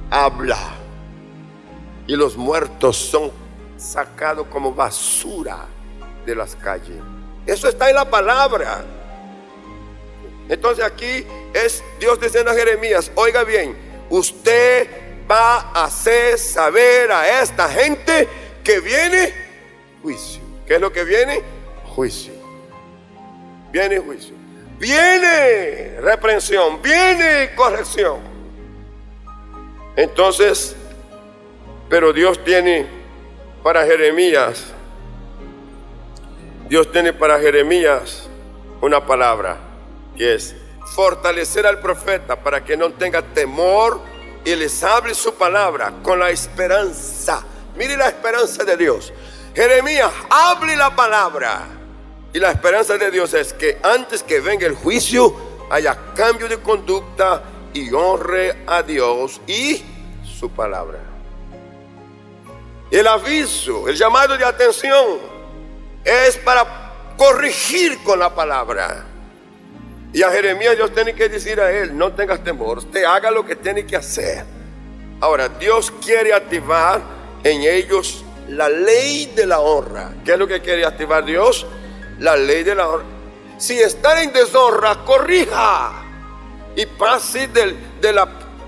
habla 0.10 0.58
y 2.06 2.16
los 2.18 2.36
muertos 2.36 2.98
son 2.98 3.32
sacados 3.78 4.48
como 4.48 4.74
basura 4.74 5.68
de 6.26 6.36
las 6.36 6.56
calles. 6.56 6.98
Eso 7.46 7.68
está 7.70 7.90
en 7.90 7.96
la 7.96 8.10
palabra. 8.10 8.84
Entonces 10.50 10.84
aquí 10.84 11.26
es 11.54 11.84
Dios 12.00 12.20
diciendo 12.20 12.52
a 12.52 12.54
Jeremías, 12.54 13.12
oiga 13.16 13.44
bien, 13.44 13.76
usted 14.10 14.88
va 15.30 15.72
a 15.72 15.86
hacer 15.86 16.38
saber 16.38 17.12
a 17.12 17.42
esta 17.42 17.68
gente 17.70 18.28
que 18.64 18.80
viene 18.80 19.34
juicio. 20.02 20.42
¿Qué 20.68 20.76
es 20.76 20.82
lo 20.82 20.92
que 20.92 21.04
viene? 21.04 21.42
Juicio. 21.96 22.34
Viene 23.72 24.00
juicio. 24.00 24.36
Viene 24.78 26.00
reprensión, 26.02 26.82
viene 26.82 27.52
corrección. 27.56 28.20
Entonces, 29.96 30.76
pero 31.90 32.12
Dios 32.12 32.44
tiene 32.44 32.86
para 33.64 33.86
Jeremías, 33.86 34.75
Dios 36.68 36.92
tiene 36.92 37.14
para 37.14 37.40
Jeremías 37.40 38.28
una 38.82 39.06
palabra 39.06 39.58
que 40.18 40.34
es 40.34 40.56
fortalecer 40.96 41.68
al 41.68 41.80
profeta 41.80 42.36
para 42.36 42.64
que 42.64 42.76
no 42.76 42.92
tenga 42.92 43.22
temor 43.22 44.02
y 44.44 44.56
les 44.56 44.84
hable 44.84 45.14
su 45.14 45.36
palabra 45.36 45.94
con 46.02 46.20
la 46.20 46.32
esperanza. 46.32 47.44
Mire 47.76 47.96
la 47.96 48.08
esperanza 48.08 48.64
de 48.64 48.78
Dios. 48.78 49.14
Jeremías, 49.54 50.12
hable 50.30 50.76
la 50.76 50.96
palabra. 50.96 51.68
Y 52.34 52.40
la 52.40 52.52
esperanza 52.52 52.98
de 52.98 53.12
Dios 53.12 53.34
es 53.34 53.54
que 53.54 53.78
antes 53.84 54.24
que 54.24 54.40
venga 54.40 54.66
el 54.66 54.76
juicio 54.76 55.36
haya 55.70 55.98
cambio 56.16 56.48
de 56.48 56.58
conducta 56.58 57.44
y 57.74 57.94
honre 57.94 58.64
a 58.66 58.82
Dios 58.82 59.40
y 59.48 59.84
su 60.24 60.50
palabra. 60.50 61.00
El 62.90 63.08
aviso, 63.08 63.88
el 63.88 63.96
llamado 63.96 64.38
de 64.38 64.46
atención 64.46 65.35
es 66.06 66.38
para 66.38 66.66
corregir 67.18 68.02
con 68.04 68.20
la 68.20 68.34
palabra. 68.34 69.04
Y 70.14 70.24
a 70.24 70.30
Jeremías 70.30 70.78
Dios 70.78 70.94
tiene 70.94 71.14
que 71.14 71.28
decir 71.28 71.60
a 71.60 71.72
él, 71.72 71.98
no 71.98 72.14
tengas 72.14 72.44
temor, 72.44 72.78
usted 72.78 73.04
haga 73.04 73.32
lo 73.32 73.46
que 73.46 73.56
tiene 73.56 73.86
que 73.86 73.98
hacer. 73.98 74.46
Ahora, 75.20 75.50
Dios 75.50 75.92
quiere 76.04 76.34
activar 76.34 77.02
en 77.44 77.64
ellos 77.64 78.24
la 78.48 78.70
ley 78.70 79.34
de 79.36 79.46
la 79.46 79.60
honra. 79.60 80.14
¿Qué 80.24 80.34
es 80.34 80.40
lo 80.40 80.48
que 80.48 80.62
quiere 80.62 80.86
activar 80.86 81.26
Dios? 81.26 81.66
La 82.20 82.38
ley 82.38 82.64
de 82.64 82.76
la 82.76 82.88
honra. 82.88 83.06
Si 83.58 83.80
están 83.80 84.20
en 84.20 84.34
deshonra, 84.34 85.04
corrija 85.06 86.04
y 86.76 86.86
pase 86.86 87.48
de 87.48 87.66
la, 88.14 88.28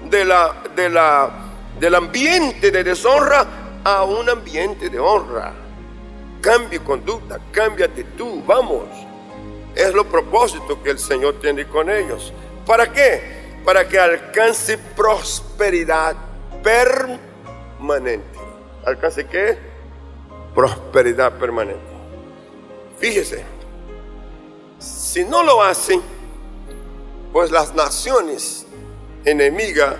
de 0.09 0.25
la, 0.25 0.55
de 0.75 0.89
la, 0.89 1.31
del 1.79 1.95
ambiente 1.95 2.71
de 2.71 2.83
deshonra 2.83 3.45
a 3.83 4.03
un 4.03 4.29
ambiente 4.29 4.89
de 4.89 4.99
honra. 4.99 5.66
Cambie 6.41 6.79
conducta, 6.79 7.39
cambie 7.51 7.85
actitud, 7.85 8.41
vamos. 8.45 8.85
Es 9.75 9.93
lo 9.93 10.05
propósito 10.05 10.81
que 10.81 10.91
el 10.91 10.99
Señor 10.99 11.39
tiene 11.39 11.67
con 11.67 11.89
ellos. 11.89 12.33
¿Para 12.65 12.91
qué? 12.91 13.59
Para 13.63 13.87
que 13.87 13.99
alcance 13.99 14.77
prosperidad 14.77 16.15
permanente. 16.63 18.39
¿Alcance 18.85 19.25
qué? 19.25 19.57
Prosperidad 20.55 21.33
permanente. 21.37 21.81
Fíjese, 22.97 23.43
si 24.79 25.23
no 25.23 25.43
lo 25.43 25.61
hacen, 25.61 26.01
pues 27.31 27.51
las 27.51 27.75
naciones 27.75 28.65
enemigas 29.25 29.95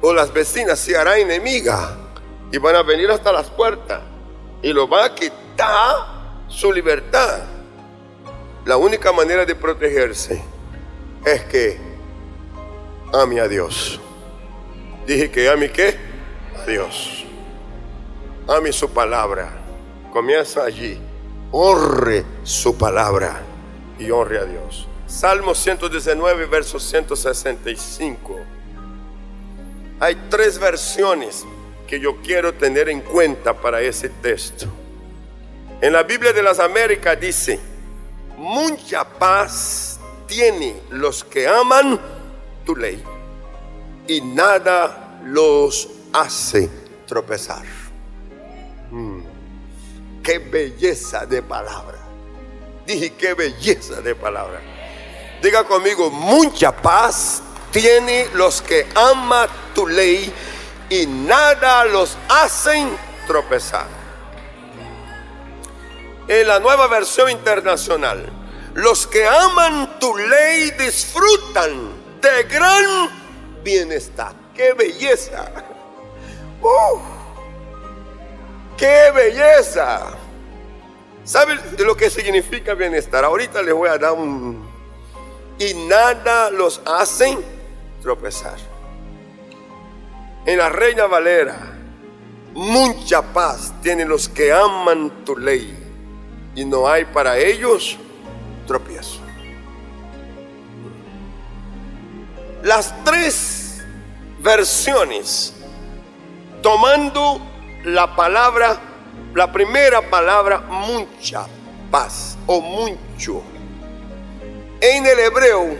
o 0.00 0.12
las 0.12 0.32
vecinas 0.32 0.78
se 0.78 0.96
harán 0.96 1.18
enemiga 1.18 1.96
y 2.50 2.58
van 2.58 2.76
a 2.76 2.82
venir 2.82 3.10
hasta 3.10 3.32
las 3.32 3.50
puertas 3.50 4.00
y 4.64 4.72
lo 4.72 4.88
va 4.88 5.04
a 5.04 5.14
quitar 5.14 6.06
su 6.48 6.72
libertad. 6.72 7.42
La 8.64 8.78
única 8.78 9.12
manera 9.12 9.44
de 9.44 9.54
protegerse 9.54 10.42
es 11.22 11.44
que 11.44 11.78
ame 13.12 13.40
a 13.40 13.46
Dios. 13.46 14.00
Dije 15.06 15.30
que 15.30 15.50
ame 15.50 15.70
qué? 15.70 15.98
A 16.58 16.64
Dios. 16.64 17.26
Ame 18.48 18.72
su 18.72 18.88
palabra. 18.88 19.52
Comienza 20.10 20.64
allí. 20.64 20.98
Honre 21.52 22.24
su 22.42 22.78
palabra 22.78 23.42
y 23.98 24.10
honre 24.10 24.38
a 24.38 24.44
Dios. 24.44 24.88
Salmo 25.06 25.54
119, 25.54 26.46
verso 26.46 26.80
165. 26.80 28.38
Hay 30.00 30.16
tres 30.30 30.58
versiones 30.58 31.44
que 31.86 32.00
yo 32.00 32.16
quiero 32.22 32.54
tener 32.54 32.88
en 32.88 33.00
cuenta 33.00 33.54
para 33.54 33.80
ese 33.80 34.08
texto. 34.08 34.66
En 35.80 35.92
la 35.92 36.02
Biblia 36.02 36.32
de 36.32 36.42
las 36.42 36.58
Américas 36.58 37.18
dice, 37.20 37.60
mucha 38.36 39.04
paz 39.04 39.98
tiene 40.26 40.76
los 40.90 41.24
que 41.24 41.46
aman 41.46 42.00
tu 42.64 42.74
ley 42.74 43.02
y 44.06 44.20
nada 44.20 45.20
los 45.24 45.88
hace 46.12 46.70
tropezar. 47.06 47.64
Mm, 48.90 49.20
qué 50.22 50.38
belleza 50.38 51.26
de 51.26 51.42
palabra. 51.42 51.98
Dije, 52.86 53.12
qué 53.14 53.34
belleza 53.34 54.00
de 54.00 54.14
palabra. 54.14 54.60
Diga 55.42 55.64
conmigo, 55.64 56.10
mucha 56.10 56.74
paz 56.74 57.42
tiene 57.70 58.28
los 58.34 58.62
que 58.62 58.86
aman 58.94 59.48
tu 59.74 59.86
ley 59.86 60.32
y 60.94 61.06
nada 61.06 61.84
los 61.86 62.16
hacen 62.28 62.96
tropezar. 63.26 63.86
En 66.28 66.46
la 66.46 66.60
nueva 66.60 66.86
versión 66.86 67.30
internacional, 67.30 68.30
los 68.74 69.06
que 69.06 69.26
aman 69.26 69.98
tu 69.98 70.16
ley 70.16 70.70
disfrutan 70.78 72.20
de 72.20 72.44
gran 72.44 73.10
bienestar. 73.64 74.34
¡Qué 74.54 74.72
belleza! 74.72 75.50
¡Uh! 76.62 77.00
¡Qué 78.76 79.10
belleza! 79.12 80.12
¿Saben 81.24 81.60
lo 81.78 81.96
que 81.96 82.08
significa 82.08 82.74
bienestar? 82.74 83.24
Ahorita 83.24 83.62
les 83.62 83.74
voy 83.74 83.88
a 83.88 83.98
dar 83.98 84.12
un... 84.12 84.72
Y 85.58 85.74
nada 85.74 86.50
los 86.50 86.80
hacen 86.86 87.44
tropezar. 88.00 88.73
En 90.46 90.58
la 90.58 90.68
Reina 90.68 91.06
Valera, 91.06 91.56
mucha 92.52 93.22
paz 93.22 93.72
tienen 93.82 94.08
los 94.08 94.28
que 94.28 94.52
aman 94.52 95.24
tu 95.24 95.36
ley 95.36 95.74
y 96.54 96.64
no 96.64 96.86
hay 96.86 97.06
para 97.06 97.38
ellos 97.38 97.96
tropiezo. 98.66 99.20
Las 102.62 102.94
tres 103.04 103.82
versiones, 104.40 105.54
tomando 106.62 107.40
la 107.84 108.14
palabra, 108.14 108.78
la 109.34 109.50
primera 109.50 110.02
palabra, 110.10 110.60
mucha 110.60 111.46
paz 111.90 112.36
o 112.46 112.60
mucho. 112.60 113.42
En 114.80 115.06
el 115.06 115.18
hebreo 115.18 115.76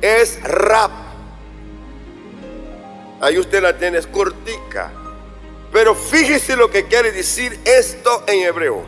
es 0.00 0.42
rap. 0.42 1.01
Ahí 3.22 3.38
usted 3.38 3.62
la 3.62 3.78
tiene, 3.78 3.96
es 3.96 4.06
cortica. 4.06 4.92
Pero 5.72 5.94
fíjese 5.94 6.54
lo 6.54 6.70
que 6.70 6.84
quiere 6.84 7.10
decir 7.10 7.58
esto 7.64 8.24
en 8.26 8.42
hebreo. 8.42 8.84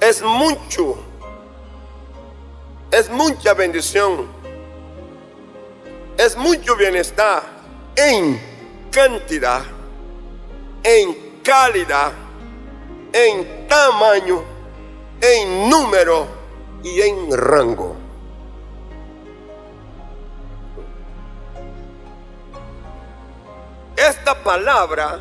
Es 0.00 0.22
mucho. 0.22 0.96
Es 2.90 3.10
mucha 3.10 3.52
bendición 3.52 4.44
es 6.16 6.36
mucho 6.36 6.76
bienestar 6.76 7.42
en 7.96 8.40
cantidad, 8.90 9.62
en 10.82 11.40
calidad, 11.42 12.12
en 13.12 13.66
tamaño, 13.66 14.42
en 15.20 15.68
número 15.68 16.26
y 16.82 17.00
en 17.00 17.36
rango. 17.36 17.96
Esta 23.96 24.42
palabra, 24.42 25.20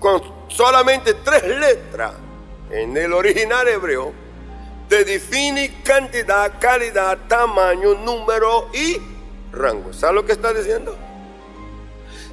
con 0.00 0.22
solamente 0.48 1.14
tres 1.14 1.44
letras 1.44 2.14
en 2.70 2.96
el 2.96 3.12
original 3.12 3.68
hebreo, 3.68 4.12
te 4.88 5.04
define 5.04 5.82
cantidad, 5.82 6.58
calidad, 6.58 7.18
tamaño, 7.28 7.94
número 7.94 8.68
y 8.72 8.98
rango. 9.52 9.92
¿Sabe 9.92 10.14
lo 10.14 10.26
que 10.26 10.32
está 10.32 10.52
diciendo? 10.52 10.96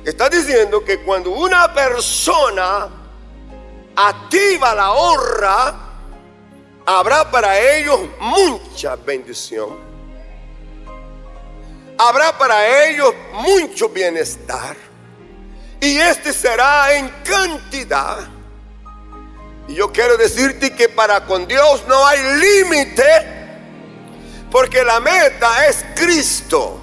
Está 0.06 0.30
diciendo 0.30 0.84
que 0.84 1.02
cuando 1.02 1.32
una 1.32 1.74
persona 1.74 2.90
activa 3.96 4.74
la 4.74 4.92
honra, 4.92 5.76
habrá 6.86 7.30
para 7.30 7.60
ellos 7.60 8.00
mucha 8.20 8.96
bendición. 8.96 9.78
Habrá 11.98 12.38
para 12.38 12.88
ellos 12.88 13.14
mucho 13.34 13.90
bienestar. 13.90 14.89
Y 15.82 15.98
este 15.98 16.34
será 16.34 16.94
en 16.94 17.10
cantidad. 17.24 18.20
Y 19.68 19.76
yo 19.76 19.92
quiero 19.92 20.18
decirte 20.18 20.74
que 20.76 20.90
para 20.90 21.26
con 21.26 21.48
Dios 21.48 21.84
no 21.88 22.06
hay 22.06 22.20
límite. 22.40 23.40
Porque 24.52 24.84
la 24.84 25.00
meta 25.00 25.68
es 25.68 25.86
Cristo. 25.96 26.82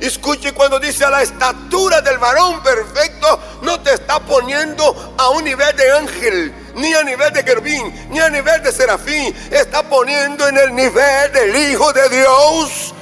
Escuche 0.00 0.52
cuando 0.52 0.80
dice 0.80 1.04
a 1.04 1.10
la 1.10 1.22
estatura 1.22 2.00
del 2.00 2.18
varón 2.18 2.60
perfecto, 2.62 3.38
no 3.62 3.80
te 3.80 3.94
está 3.94 4.18
poniendo 4.18 5.14
a 5.16 5.28
un 5.30 5.44
nivel 5.44 5.76
de 5.76 5.92
ángel, 5.92 6.52
ni 6.74 6.92
a 6.92 7.04
nivel 7.04 7.32
de 7.32 7.44
querubín, 7.44 8.08
ni 8.10 8.18
a 8.18 8.28
nivel 8.28 8.62
de 8.62 8.72
serafín. 8.72 9.32
Está 9.50 9.82
poniendo 9.84 10.48
en 10.48 10.58
el 10.58 10.74
nivel 10.74 11.32
del 11.32 11.54
Hijo 11.54 11.92
de 11.92 12.08
Dios. 12.08 12.94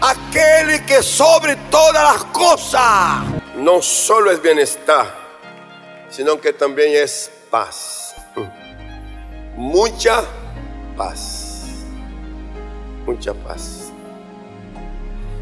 aquel 0.00 0.84
que 0.86 1.02
sobre 1.02 1.56
todas 1.70 2.14
las 2.14 2.24
cosas. 2.26 3.37
No 3.58 3.82
solo 3.82 4.30
es 4.30 4.40
bienestar, 4.40 5.12
sino 6.08 6.40
que 6.40 6.52
también 6.52 6.90
es 6.94 7.28
paz. 7.50 8.14
Mucha 9.56 10.22
paz. 10.96 11.66
Mucha 13.04 13.34
paz. 13.34 13.90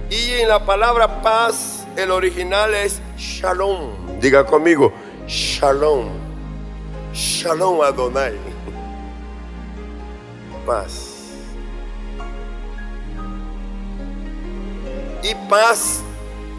Y 0.08 0.30
en 0.32 0.48
la 0.48 0.64
palabra 0.64 1.20
paz, 1.20 1.86
el 1.94 2.10
original 2.10 2.72
es 2.72 3.02
shalom. 3.18 4.18
Diga 4.18 4.46
conmigo, 4.46 4.94
shalom. 5.26 6.08
Shalom 7.12 7.82
Adonai. 7.82 8.34
Paz. 10.64 11.16
Y 15.22 15.34
paz 15.50 16.00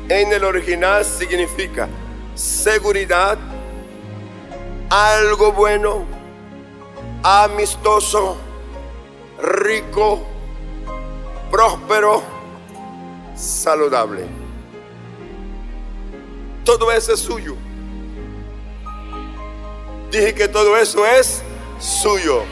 en 0.10 0.32
el 0.32 0.44
original 0.44 1.04
significa 1.04 1.88
seguridad, 2.36 3.38
algo 4.90 5.52
bueno, 5.52 6.06
amistoso, 7.24 8.38
rico, 9.42 10.22
próspero, 11.52 12.24
saludable. 13.36 14.26
Todo 16.64 16.92
eso 16.92 17.14
es 17.14 17.20
suyo. 17.20 17.56
Dije 20.12 20.34
que 20.34 20.48
todo 20.48 20.78
eso 20.78 21.06
es 21.06 21.42
suyo. 21.80 22.44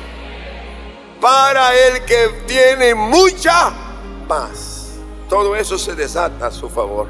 Para 1.22 1.74
el 1.74 2.04
que 2.06 2.30
tiene 2.46 2.94
mucha 2.94 3.74
paz. 4.28 4.92
Todo 5.30 5.56
eso 5.56 5.78
se 5.78 5.96
desata 5.96 6.48
a 6.48 6.52
su 6.52 6.70
favor. 6.70 7.08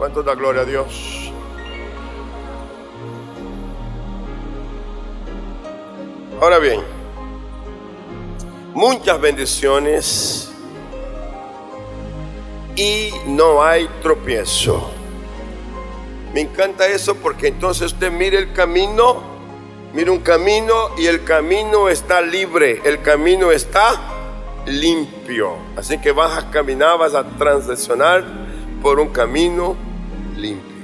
¿Cuánto 0.00 0.22
da 0.22 0.34
gloria 0.34 0.62
a 0.62 0.64
Dios? 0.64 1.30
Ahora 6.40 6.58
bien, 6.58 6.80
muchas 8.72 9.20
bendiciones 9.20 10.50
y 12.76 13.10
no 13.26 13.62
hay 13.62 13.90
tropiezo. 14.00 14.90
Me 16.32 16.40
encanta 16.40 16.86
eso 16.86 17.16
porque 17.16 17.48
entonces 17.48 17.92
usted 17.92 18.10
mire 18.10 18.38
el 18.38 18.54
camino, 18.54 19.20
mire 19.92 20.10
un 20.10 20.20
camino 20.20 20.96
y 20.96 21.08
el 21.08 21.24
camino 21.24 21.90
está 21.90 22.22
libre, 22.22 22.80
el 22.86 23.02
camino 23.02 23.52
está 23.52 24.00
limpio. 24.64 25.56
Así 25.76 25.98
que 25.98 26.12
vas 26.12 26.42
a 26.42 26.50
caminar, 26.50 26.98
vas 26.98 27.14
a 27.14 27.22
transicionar 27.22 28.24
por 28.80 28.98
un 28.98 29.10
camino 29.10 29.89
limpio. 30.40 30.80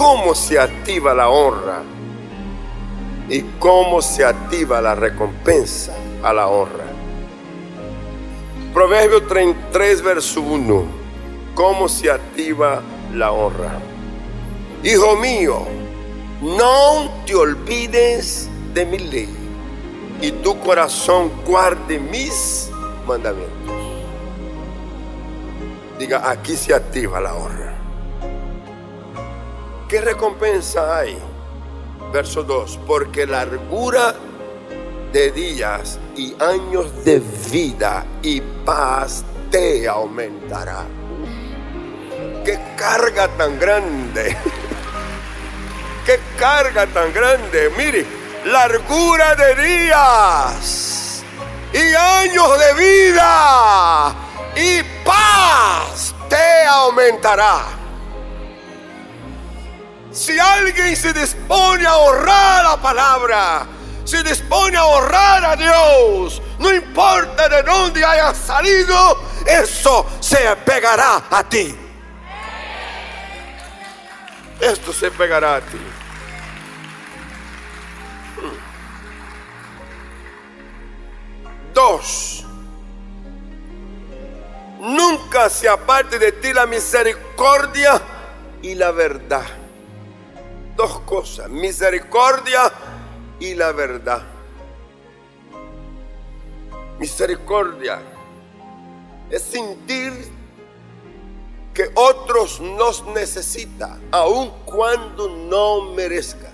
cómo 0.00 0.34
se 0.34 0.58
activa 0.58 1.12
la 1.12 1.28
honra 1.28 1.82
y 3.28 3.42
cómo 3.58 4.00
se 4.00 4.24
activa 4.24 4.80
la 4.80 4.94
recompensa 4.94 5.94
a 6.22 6.32
la 6.32 6.46
honra. 6.46 6.86
Proverbio 8.72 9.26
33, 9.26 10.00
verso 10.00 10.40
1. 10.40 10.84
¿Cómo 11.54 11.86
se 11.86 12.10
activa 12.10 12.80
la 13.12 13.30
honra? 13.30 13.78
Hijo 14.82 15.16
mío, 15.16 15.66
no 16.40 17.10
te 17.26 17.34
olvides 17.34 18.48
de 18.72 18.86
mi 18.86 18.98
ley 19.00 19.28
y 20.22 20.30
tu 20.30 20.58
corazón 20.60 21.30
guarde 21.44 21.98
mis 21.98 22.70
mandamientos. 23.06 23.59
Diga, 26.00 26.30
aquí 26.30 26.56
se 26.56 26.72
activa 26.72 27.20
la 27.20 27.34
honra. 27.34 27.74
¿Qué 29.86 30.00
recompensa 30.00 30.96
hay? 30.96 31.18
Verso 32.10 32.42
2, 32.42 32.80
porque 32.86 33.26
largura 33.26 34.14
de 35.12 35.30
días 35.30 35.98
y 36.16 36.34
años 36.40 37.04
de 37.04 37.20
vida 37.52 38.06
y 38.22 38.40
paz 38.40 39.26
te 39.50 39.86
aumentará. 39.86 40.86
¡Qué 42.46 42.58
carga 42.78 43.28
tan 43.36 43.58
grande! 43.58 44.34
¡Qué 46.06 46.18
carga 46.38 46.86
tan 46.86 47.12
grande! 47.12 47.70
Mire, 47.76 48.06
largura 48.46 49.34
de 49.34 49.54
días 49.54 51.22
y 51.74 51.94
años 51.94 52.58
de 52.58 52.74
vida 52.74 54.29
y 54.56 54.82
paz 55.04 56.14
te 56.28 56.66
aumentará. 56.66 57.64
Si 60.12 60.38
alguien 60.38 60.96
se 60.96 61.12
dispone 61.12 61.86
a 61.86 61.90
ahorrar 61.90 62.64
la 62.64 62.76
palabra, 62.76 63.66
se 64.04 64.22
dispone 64.22 64.76
a 64.76 64.80
ahorrar 64.80 65.44
a 65.44 65.56
Dios, 65.56 66.42
no 66.58 66.72
importa 66.72 67.48
de 67.48 67.62
dónde 67.62 68.04
haya 68.04 68.34
salido, 68.34 69.22
eso 69.46 70.06
se 70.20 70.56
pegará 70.64 71.22
a 71.30 71.44
ti. 71.44 71.76
Esto 74.60 74.92
se 74.92 75.10
pegará 75.10 75.56
a 75.56 75.60
ti. 75.60 75.78
Dos. 81.72 82.39
Nunca 84.80 85.48
se 85.48 85.68
aparte 85.68 86.18
de 86.18 86.32
ti 86.32 86.52
la 86.52 86.66
misericordia 86.66 88.00
y 88.62 88.74
la 88.74 88.90
verdad 88.90 89.60
dos 90.80 91.00
cosas, 91.00 91.50
misericordia 91.50 92.72
y 93.38 93.54
la 93.54 93.72
verdad. 93.72 94.22
Misericordia 96.98 98.00
es 99.28 99.42
sentir 99.42 100.12
que 101.74 101.90
otros 101.94 102.60
nos 102.60 103.04
necesitan, 103.08 104.00
aun 104.10 104.50
cuando 104.64 105.28
no 105.28 105.92
merezcan. 105.92 106.50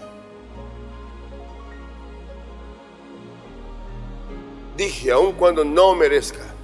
Dije, 4.77 5.13
aun 5.13 5.33
cuando 5.35 5.65
no 5.65 5.95
merezca. 5.95 6.56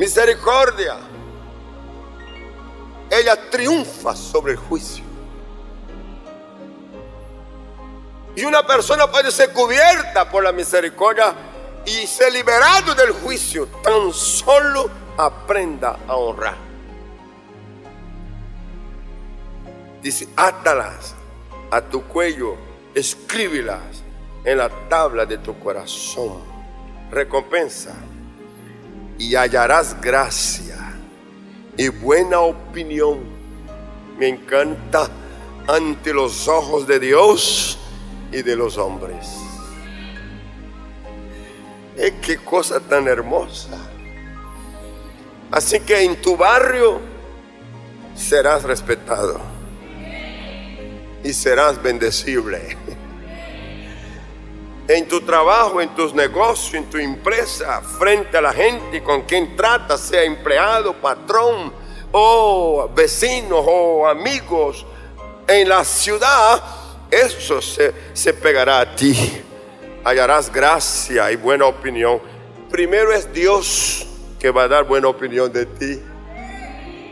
Misericordia 0.00 0.96
ella 3.10 3.36
triunfa 3.50 4.16
sobre 4.16 4.52
el 4.52 4.58
juicio. 4.58 5.04
Y 8.34 8.44
una 8.44 8.66
persona 8.66 9.10
puede 9.10 9.30
ser 9.30 9.52
cubierta 9.52 10.30
por 10.30 10.42
la 10.42 10.52
misericordia 10.52 11.34
y 11.84 12.06
ser 12.06 12.32
liberado 12.32 12.94
del 12.94 13.10
juicio. 13.10 13.66
Tan 13.82 14.10
solo 14.14 14.88
aprenda 15.18 15.98
a 16.08 16.16
honrar. 16.16 16.56
Dice, 20.00 20.28
átalas 20.34 21.14
a 21.70 21.82
tu 21.82 22.04
cuello, 22.04 22.56
escríbelas 22.94 24.02
en 24.44 24.56
la 24.56 24.70
tabla 24.88 25.26
de 25.26 25.36
tu 25.36 25.60
corazón. 25.60 26.42
Recompensa 27.10 27.92
y 29.20 29.36
hallarás 29.36 30.00
gracia 30.00 30.94
y 31.76 31.88
buena 31.88 32.40
opinión. 32.40 33.20
Me 34.18 34.28
encanta 34.28 35.10
ante 35.68 36.14
los 36.14 36.48
ojos 36.48 36.86
de 36.86 36.98
Dios 36.98 37.78
y 38.32 38.40
de 38.40 38.56
los 38.56 38.78
hombres. 38.78 39.28
Es 41.98 42.12
qué 42.22 42.38
cosa 42.38 42.80
tan 42.80 43.06
hermosa. 43.08 43.76
Así 45.50 45.80
que 45.80 46.02
en 46.02 46.18
tu 46.22 46.38
barrio 46.38 47.00
serás 48.14 48.62
respetado 48.62 49.38
y 51.22 51.34
serás 51.34 51.82
bendecible. 51.82 52.74
En 54.90 55.06
tu 55.06 55.20
trabajo, 55.20 55.80
en 55.80 55.94
tus 55.94 56.12
negocios, 56.12 56.74
en 56.74 56.90
tu 56.90 56.98
empresa, 56.98 57.80
frente 57.80 58.36
a 58.36 58.40
la 58.40 58.52
gente 58.52 59.00
con 59.04 59.22
quien 59.22 59.54
tratas, 59.54 60.00
sea 60.00 60.24
empleado, 60.24 60.94
patrón, 60.94 61.72
o 62.10 62.90
vecinos 62.92 63.64
o 63.68 64.08
amigos 64.08 64.84
en 65.46 65.68
la 65.68 65.84
ciudad, 65.84 66.60
eso 67.08 67.62
se, 67.62 67.94
se 68.12 68.34
pegará 68.34 68.80
a 68.80 68.96
ti. 68.96 69.14
Hallarás 70.02 70.52
gracia 70.52 71.30
y 71.30 71.36
buena 71.36 71.66
opinión. 71.66 72.20
Primero 72.68 73.12
es 73.12 73.32
Dios 73.32 74.08
que 74.40 74.50
va 74.50 74.64
a 74.64 74.68
dar 74.68 74.82
buena 74.82 75.06
opinión 75.06 75.52
de 75.52 75.66
ti. 75.66 76.02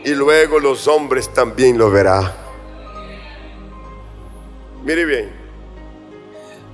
Y 0.03 0.09
luego 0.15 0.59
los 0.59 0.85
hombres 0.85 1.33
también 1.33 1.77
lo 1.77 1.89
verán. 1.89 2.29
Mire 4.83 5.05
bien. 5.05 5.38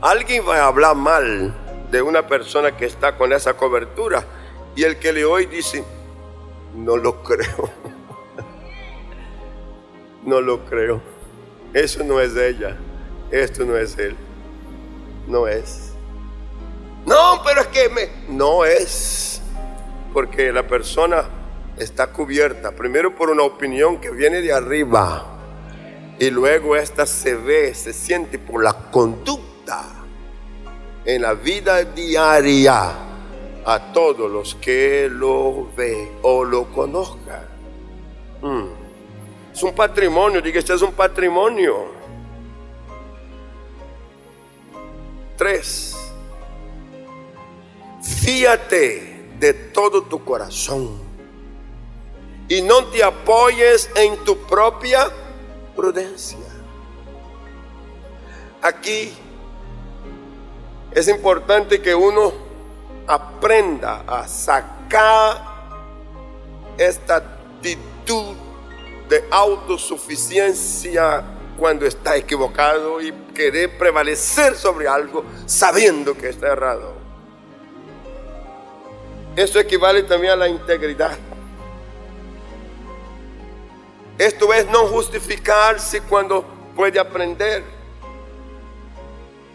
Alguien 0.10 0.48
va 0.48 0.58
a 0.58 0.68
hablar 0.68 0.96
mal 0.96 1.52
de 1.90 2.02
una 2.04 2.28
persona 2.28 2.78
que 2.78 2.86
está 2.86 3.18
con 3.18 3.34
esa 3.34 3.56
cobertura 3.56 4.24
y 4.76 4.84
el 4.84 5.00
que 5.00 5.12
le 5.12 5.26
oye 5.26 5.48
dice, 5.48 5.84
no 6.76 6.96
lo 6.96 7.24
creo. 7.24 7.72
no 10.24 10.42
lo 10.42 10.64
creo. 10.66 11.02
Eso 11.74 12.04
no 12.04 12.20
es 12.22 12.36
ella. 12.36 12.78
Esto 13.32 13.66
no 13.66 13.76
es 13.78 13.98
él. 13.98 14.16
No 15.28 15.48
es. 15.48 15.94
No, 17.08 17.42
pero 17.44 17.62
es 17.62 17.68
que 17.68 17.90
me... 17.90 18.10
No 18.30 18.64
es. 18.64 19.42
Porque 20.14 20.52
la 20.52 20.68
persona 20.68 21.24
está 21.78 22.08
cubierta 22.08 22.72
primero 22.72 23.16
por 23.16 23.32
una 23.32 23.42
opinión 23.42 24.00
que 24.00 24.12
viene 24.12 24.42
de 24.42 24.54
arriba 24.54 25.32
y 26.20 26.30
luego 26.30 26.76
esta 26.76 27.06
se 27.08 27.36
ve, 27.36 27.74
se 27.74 27.92
siente 27.92 28.38
por 28.40 28.64
la 28.64 28.74
conducta 28.92 29.56
en 31.06 31.22
la 31.22 31.34
vida 31.34 31.84
diaria 31.84 32.94
a 33.66 33.80
todos 33.94 34.30
los 34.30 34.56
que 34.56 35.08
lo 35.10 35.70
ve 35.76 36.12
o 36.22 36.44
lo 36.44 36.66
conozcan. 36.72 37.46
Mm. 38.42 38.86
Es 39.54 39.64
un 39.64 39.74
patrimonio, 39.74 40.42
diga, 40.42 40.60
este 40.60 40.74
es 40.74 40.82
un 40.82 40.94
patrimonio. 40.94 41.94
Tres, 45.38 45.96
fíate 48.02 49.30
de 49.40 49.54
todo 49.54 50.04
tu 50.04 50.24
corazón 50.24 51.00
y 52.48 52.62
no 52.62 52.86
te 52.86 53.04
apoyes 53.04 53.90
en 53.96 54.18
tu 54.24 54.38
propia 54.38 55.10
prudencia. 55.76 56.38
Aquí 58.62 59.14
es 60.96 61.08
importante 61.10 61.82
que 61.82 61.94
uno 61.94 62.34
aprenda 63.06 64.06
a 64.08 64.26
sacar 64.30 65.42
esta 66.78 67.18
actitud 67.18 68.34
de 69.10 69.26
autosuficiencia 69.30 71.22
cuando 71.58 71.86
está 71.86 72.16
equivocado 72.16 73.02
y 73.02 73.12
querer 73.34 73.78
prevalecer 73.78 74.56
sobre 74.56 74.88
algo 74.88 75.26
sabiendo 75.46 76.18
que 76.18 76.30
está 76.30 76.48
errado. 76.48 76.94
Eso 79.36 79.60
equivale 79.60 80.04
también 80.04 80.32
a 80.32 80.38
la 80.38 80.48
integridad. 80.48 81.18
Esto 84.18 84.54
es 84.54 84.66
no 84.68 84.88
justificarse 84.88 86.00
cuando 86.04 86.46
puede 86.74 86.98
aprender. 86.98 87.75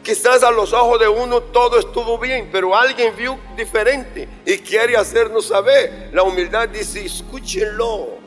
Quizás 0.03 0.43
a 0.43 0.51
los 0.51 0.73
ojos 0.73 0.99
de 0.99 1.09
uno 1.09 1.43
todo 1.43 1.79
estuvo 1.79 2.19
bien, 2.19 2.49
pero 2.51 2.75
alguien 2.75 3.15
vio 3.17 3.39
diferente 3.57 4.29
y 4.47 4.59
quiere 4.59 4.97
hacernos 4.97 5.49
saber. 5.49 6.11
La 6.13 6.23
humildad 6.23 6.69
dice, 6.69 7.05
escúchenlo. 7.05 8.19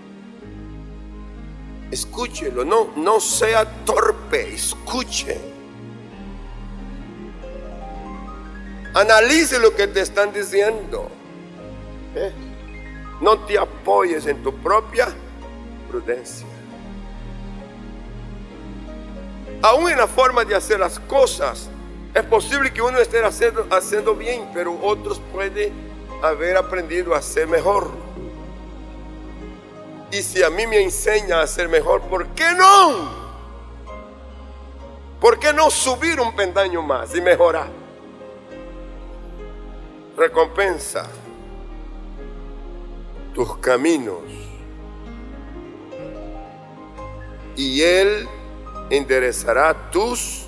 Escúchelo, 1.89 2.63
no, 2.63 2.91
no 2.95 3.19
sea 3.19 3.65
torpe, 3.85 4.53
escuche. 4.53 5.39
Analice 8.93 9.57
lo 9.57 9.75
que 9.75 9.87
te 9.87 10.01
están 10.01 10.31
diciendo. 10.31 11.09
¿Eh? 12.15 12.31
No 13.21 13.39
te 13.39 13.57
apoyes 13.57 14.27
en 14.27 14.43
tu 14.43 14.53
propia 14.53 15.07
prudencia. 15.89 16.52
Aún 19.63 19.89
en 19.89 19.97
la 19.97 20.07
forma 20.07 20.43
de 20.43 20.55
hacer 20.55 20.77
las 20.77 20.99
cosas, 20.99 21.69
es 22.13 22.23
posible 22.23 22.73
que 22.73 22.81
uno 22.81 22.99
esté 22.99 23.23
haciendo, 23.23 24.13
bien, 24.13 24.49
pero 24.53 24.77
otros 24.83 25.21
pueden 25.31 25.71
haber 26.21 26.57
aprendido 26.57 27.15
a 27.15 27.19
hacer 27.19 27.47
mejor. 27.47 27.89
Y 30.11 30.21
si 30.21 30.43
a 30.43 30.49
mí 30.49 30.67
me 30.67 30.83
enseña 30.83 31.39
a 31.39 31.43
hacer 31.43 31.69
mejor, 31.69 32.01
¿por 32.01 32.27
qué 32.35 32.51
no? 32.57 33.23
¿Por 35.21 35.39
qué 35.39 35.53
no 35.53 35.71
subir 35.71 36.19
un 36.19 36.35
pendaño 36.35 36.81
más 36.81 37.15
y 37.15 37.21
mejorar? 37.21 37.69
Recompensa 40.17 41.07
tus 43.33 43.57
caminos 43.59 44.19
y 47.55 47.81
Él 47.81 48.27
enderezará 48.97 49.89
tus 49.89 50.45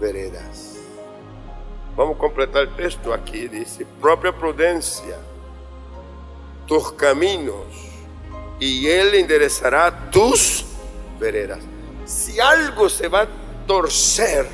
veredas. 0.00 0.76
Vamos 1.94 2.16
a 2.16 2.18
completar 2.18 2.62
el 2.62 2.76
texto 2.76 3.12
aquí. 3.12 3.48
Dice, 3.48 3.86
propia 4.00 4.32
prudencia, 4.32 5.16
tus 6.66 6.92
caminos, 6.92 7.66
y 8.58 8.86
Él 8.86 9.14
enderezará 9.14 10.10
tus 10.10 10.64
veredas. 11.20 11.60
Si 12.06 12.40
algo 12.40 12.88
se 12.88 13.08
va 13.08 13.22
a 13.22 13.28
torcer 13.66 14.46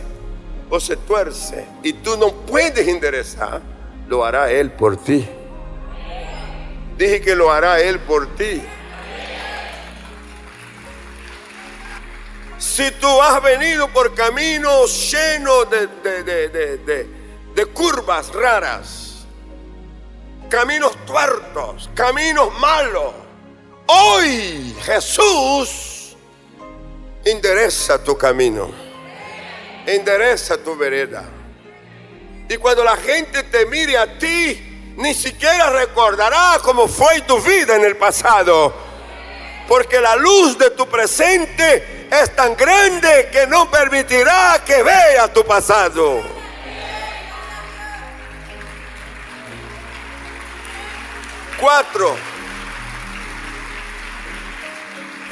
o 0.69 0.81
se 0.81 0.97
tuerce 0.97 1.67
y 1.83 1.93
tú 1.93 2.17
no 2.17 2.33
puedes 2.33 2.87
enderezar, 2.89 3.61
lo 4.09 4.25
hará 4.25 4.51
Él 4.51 4.73
por 4.73 4.97
ti. 4.97 5.29
Dije 6.99 7.21
que 7.21 7.37
lo 7.37 7.53
hará 7.53 7.81
Él 7.81 8.01
por 8.01 8.35
ti. 8.35 8.63
Si 12.75 12.91
tú 12.93 13.21
has 13.21 13.43
venido 13.43 13.87
por 13.89 14.15
caminos 14.15 15.13
llenos 15.13 15.69
de, 15.69 17.67
curvas 17.67 18.33
raras, 18.33 19.27
caminos 20.49 20.97
tuertos, 21.05 21.91
caminos 21.95 22.51
malos, 22.59 23.13
hoy 23.85 24.75
Jesús 24.87 26.17
endereza 27.23 28.03
tu 28.03 28.17
camino, 28.17 28.71
endereza 29.85 30.57
tu 30.57 30.75
vereda. 30.75 31.25
Y 32.49 32.57
cuando 32.57 32.83
la 32.85 32.97
gente 32.97 33.43
te 33.43 33.67
mire 33.67 33.99
a 33.99 34.19
ti, 34.19 34.95
ni 34.97 35.13
siquiera 35.13 35.69
recordará 35.69 36.59
cómo 36.63 36.89
fue 36.89 37.21
tu 37.21 37.39
vida 37.39 37.77
en 37.77 37.85
el 37.85 37.99
pasado. 37.99 38.73
Porque 39.69 40.01
la 40.01 40.17
luz 40.17 40.57
de 40.57 40.71
tu 40.71 40.89
presente 40.89 42.02
es 42.13 42.37
tan 42.37 42.55
grande 42.55 43.31
que 43.33 43.47
no 43.47 43.71
permitirá 43.71 44.63
que 44.67 44.83
vea 44.83 45.33
tu 45.33 45.43
pasado. 45.45 46.21
Cuatro. 51.59 52.15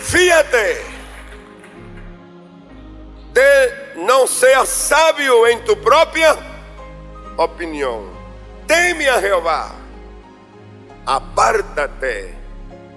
Fíjate 0.00 0.82
de 3.34 3.92
no 3.96 4.26
seas 4.26 4.68
sabio 4.68 5.46
en 5.46 5.62
tu 5.64 5.78
propia 5.82 6.34
opinión. 7.36 8.08
Teme 8.66 9.06
a 9.10 9.20
Jehová. 9.20 9.72
Apártate 11.04 12.34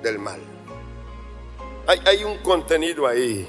del 0.02 0.20
mal. 0.20 0.40
Hay, 1.86 2.02
hay 2.06 2.24
un 2.24 2.38
contenido 2.38 3.06
ahí 3.06 3.46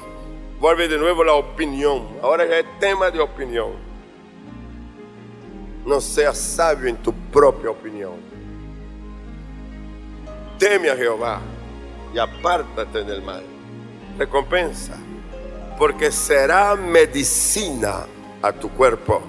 Vuelve 0.65 0.89
de 0.89 0.97
nuevo 0.97 1.23
la 1.23 1.35
opinión. 1.35 2.09
Ahora 2.23 2.47
ya 2.47 2.61
es 2.61 2.65
tema 2.81 3.11
de 3.11 3.21
opinión. 3.21 3.73
No 5.85 6.01
seas 6.01 6.39
sabio 6.39 6.89
en 6.89 6.97
tu 6.97 7.13
propia 7.13 7.69
opinión. 7.69 8.15
Teme 10.59 10.89
a 10.89 10.97
Jehová 10.97 11.43
y 12.15 12.19
apártate 12.19 13.05
del 13.05 13.21
mal. 13.21 13.43
Recompensa, 14.17 14.95
porque 15.77 16.11
será 16.11 16.75
medicina 16.77 18.07
a 18.41 18.51
tu 18.51 18.71
cuerpo 18.71 19.21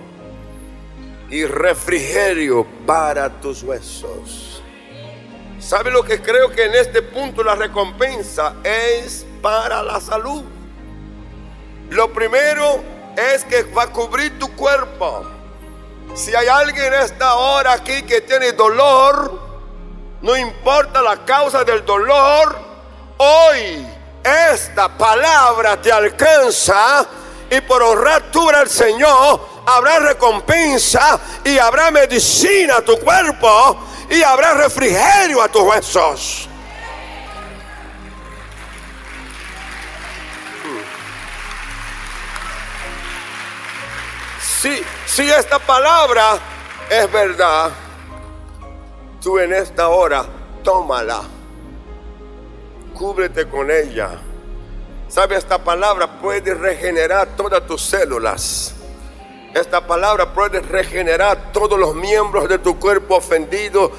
y 1.29 1.43
refrigerio 1.43 2.65
para 2.85 3.29
tus 3.41 3.61
huesos. 3.61 4.63
¿Sabe 5.59 5.91
lo 5.91 6.01
que 6.01 6.21
creo 6.21 6.49
que 6.49 6.63
en 6.63 6.75
este 6.75 7.01
punto 7.01 7.43
la 7.43 7.55
recompensa 7.55 8.55
es 8.63 9.27
para 9.41 9.83
la 9.83 9.99
salud? 9.99 10.54
Lo 11.89 12.11
primero 12.11 12.83
es 13.15 13.43
que 13.45 13.63
va 13.63 13.83
a 13.83 13.87
cubrir 13.87 14.37
tu 14.39 14.55
cuerpo. 14.55 15.25
Si 16.13 16.33
hay 16.33 16.47
alguien 16.47 16.93
en 16.93 17.01
esta 17.01 17.35
hora 17.35 17.73
aquí 17.73 18.03
que 18.03 18.21
tiene 18.21 18.53
dolor, 18.53 19.39
no 20.21 20.35
importa 20.35 21.01
la 21.01 21.25
causa 21.25 21.63
del 21.63 21.85
dolor, 21.85 22.57
hoy 23.17 23.85
esta 24.23 24.89
palabra 24.97 25.79
te 25.81 25.91
alcanza 25.91 27.05
y 27.49 27.61
por 27.61 27.83
honrar 27.83 28.31
tú 28.31 28.49
al 28.49 28.69
Señor 28.69 29.41
habrá 29.65 29.99
recompensa 29.99 31.19
y 31.43 31.57
habrá 31.57 31.91
medicina 31.91 32.77
a 32.77 32.81
tu 32.81 32.97
cuerpo 32.99 33.77
y 34.09 34.23
habrá 34.23 34.53
refrigerio 34.53 35.41
a 35.41 35.47
tus 35.47 35.61
huesos. 35.61 36.49
Si, 45.05 45.29
esta 45.29 45.59
palabra 45.59 46.39
es 46.89 47.11
verdad, 47.11 47.69
tú 49.21 49.37
en 49.37 49.53
esta 49.53 49.89
hora 49.89 50.25
tómala, 50.63 51.21
cúbrete 52.95 53.47
con 53.47 53.69
ella. 53.69 54.17
Sabe, 55.07 55.37
esta 55.37 55.63
palabra 55.63 56.19
puede 56.19 56.55
regenerar 56.55 57.35
todas 57.37 57.67
tus 57.67 57.79
células. 57.83 58.73
Esta 59.53 59.85
palabra 59.85 60.33
puede 60.33 60.61
regenerar 60.61 61.51
todos 61.51 61.77
los 61.77 61.93
miembros 61.93 62.49
de 62.49 62.57
tu 62.57 62.79
cuerpo 62.79 63.17
ofendido, 63.17 63.91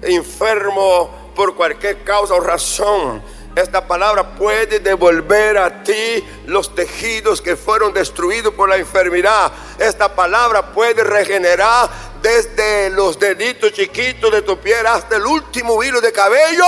enfermo 0.00 1.32
por 1.36 1.54
cualquier 1.54 2.02
causa 2.02 2.32
o 2.32 2.40
razón. 2.40 3.22
Esta 3.54 3.86
palabra 3.86 4.34
puede 4.34 4.80
devolver 4.80 5.58
a 5.58 5.84
ti 5.84 6.24
los 6.46 6.74
tejidos 6.74 7.40
que 7.40 7.54
fueron 7.54 7.92
destruidos 7.92 8.52
por 8.52 8.68
la 8.68 8.76
enfermedad. 8.76 9.52
Esta 9.78 10.12
palabra 10.12 10.72
puede 10.72 11.04
regenerar 11.04 11.88
desde 12.20 12.90
los 12.90 13.16
deditos 13.18 13.72
chiquitos 13.72 14.32
de 14.32 14.42
tu 14.42 14.58
piel 14.58 14.84
hasta 14.86 15.16
el 15.16 15.26
último 15.26 15.80
hilo 15.84 16.00
de 16.00 16.10
cabello. 16.10 16.64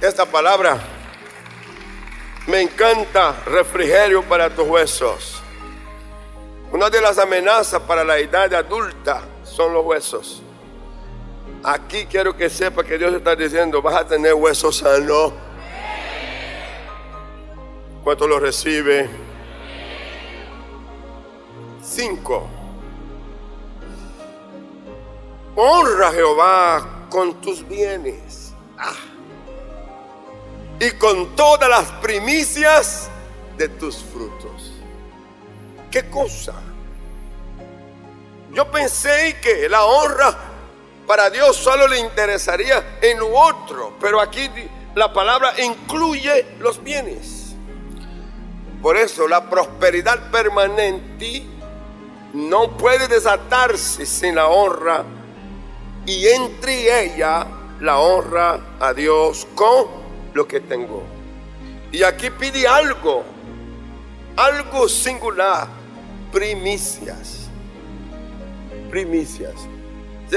Esta 0.00 0.24
palabra 0.24 0.78
me 2.46 2.60
encanta 2.60 3.42
refrigerio 3.44 4.22
para 4.22 4.50
tus 4.50 4.68
huesos. 4.68 5.42
Una 6.70 6.88
de 6.88 7.00
las 7.00 7.18
amenazas 7.18 7.82
para 7.82 8.04
la 8.04 8.18
edad 8.18 8.54
adulta 8.54 9.22
son 9.42 9.74
los 9.74 9.84
huesos. 9.84 10.42
Aquí 11.62 12.06
quiero 12.06 12.34
que 12.34 12.48
sepa 12.48 12.82
que 12.82 12.96
Dios 12.96 13.12
está 13.12 13.36
diciendo, 13.36 13.82
vas 13.82 13.96
a 13.96 14.06
tener 14.06 14.32
huesos 14.32 14.78
sanos. 14.78 15.32
¿Cuánto 18.02 18.26
lo 18.26 18.40
recibe? 18.40 19.10
Cinco. 21.82 22.48
Honra 25.54 26.08
a 26.08 26.12
Jehová 26.12 27.06
con 27.10 27.40
tus 27.42 27.66
bienes. 27.68 28.54
Ah. 28.78 28.94
Y 30.80 30.92
con 30.92 31.36
todas 31.36 31.68
las 31.68 31.90
primicias 32.00 33.10
de 33.58 33.68
tus 33.68 33.98
frutos. 33.98 34.72
¿Qué 35.90 36.08
cosa? 36.08 36.54
Yo 38.54 38.70
pensé 38.70 39.36
que 39.42 39.68
la 39.68 39.84
honra 39.84 40.49
para 41.10 41.28
Dios 41.28 41.56
solo 41.56 41.88
le 41.88 41.98
interesaría 41.98 42.98
en 43.02 43.18
lo 43.18 43.36
otro, 43.36 43.94
pero 44.00 44.20
aquí 44.20 44.48
la 44.94 45.12
palabra 45.12 45.52
incluye 45.60 46.54
los 46.60 46.80
bienes. 46.84 47.56
Por 48.80 48.96
eso 48.96 49.26
la 49.26 49.50
prosperidad 49.50 50.30
permanente 50.30 51.42
no 52.32 52.76
puede 52.76 53.08
desatarse 53.08 54.06
sin 54.06 54.36
la 54.36 54.46
honra 54.46 55.04
y 56.06 56.28
entre 56.28 57.04
ella 57.04 57.44
la 57.80 57.98
honra 57.98 58.60
a 58.78 58.94
Dios 58.94 59.48
con 59.56 59.86
lo 60.32 60.46
que 60.46 60.60
tengo. 60.60 61.02
Y 61.90 62.04
aquí 62.04 62.30
pide 62.30 62.68
algo, 62.68 63.24
algo 64.36 64.88
singular, 64.88 65.66
primicias, 66.30 67.48
primicias 68.88 69.56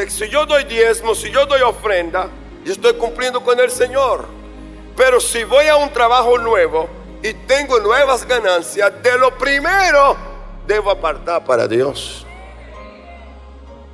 si 0.09 0.29
yo 0.29 0.45
doy 0.45 0.63
diezmo, 0.63 1.13
si 1.13 1.29
yo 1.31 1.45
doy 1.45 1.61
ofrenda, 1.61 2.27
yo 2.63 2.73
estoy 2.73 2.93
cumpliendo 2.93 3.43
con 3.43 3.59
el 3.59 3.69
Señor. 3.69 4.25
Pero 4.95 5.19
si 5.19 5.43
voy 5.43 5.67
a 5.67 5.75
un 5.75 5.91
trabajo 5.91 6.37
nuevo 6.37 6.87
y 7.21 7.33
tengo 7.33 7.79
nuevas 7.79 8.27
ganancias, 8.27 8.91
de 9.01 9.17
lo 9.17 9.37
primero 9.37 10.15
debo 10.67 10.91
apartar 10.91 11.43
para 11.45 11.67
Dios. 11.67 12.25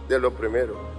De 0.07 0.19
lo 0.19 0.31
primero. 0.31 0.89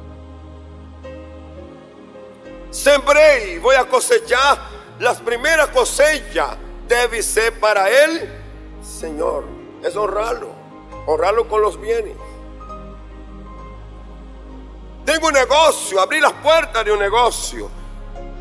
Sembré 2.71 3.55
y 3.55 3.59
voy 3.59 3.77
a 3.77 3.85
cosechar. 3.85 4.59
Las 5.01 5.19
primeras 5.21 5.69
cosechas 5.69 6.57
debe 6.87 7.23
ser 7.23 7.59
para 7.59 7.89
Él, 7.89 8.29
Señor. 8.83 9.45
Es 9.83 9.97
honrarlo. 9.97 10.51
Honrarlo 11.07 11.49
con 11.49 11.63
los 11.63 11.81
bienes. 11.81 12.17
Tengo 15.05 15.29
un 15.29 15.33
negocio, 15.33 16.01
abrí 16.01 16.21
las 16.21 16.33
puertas 16.35 16.85
de 16.85 16.93
un 16.93 16.99
negocio. 16.99 17.71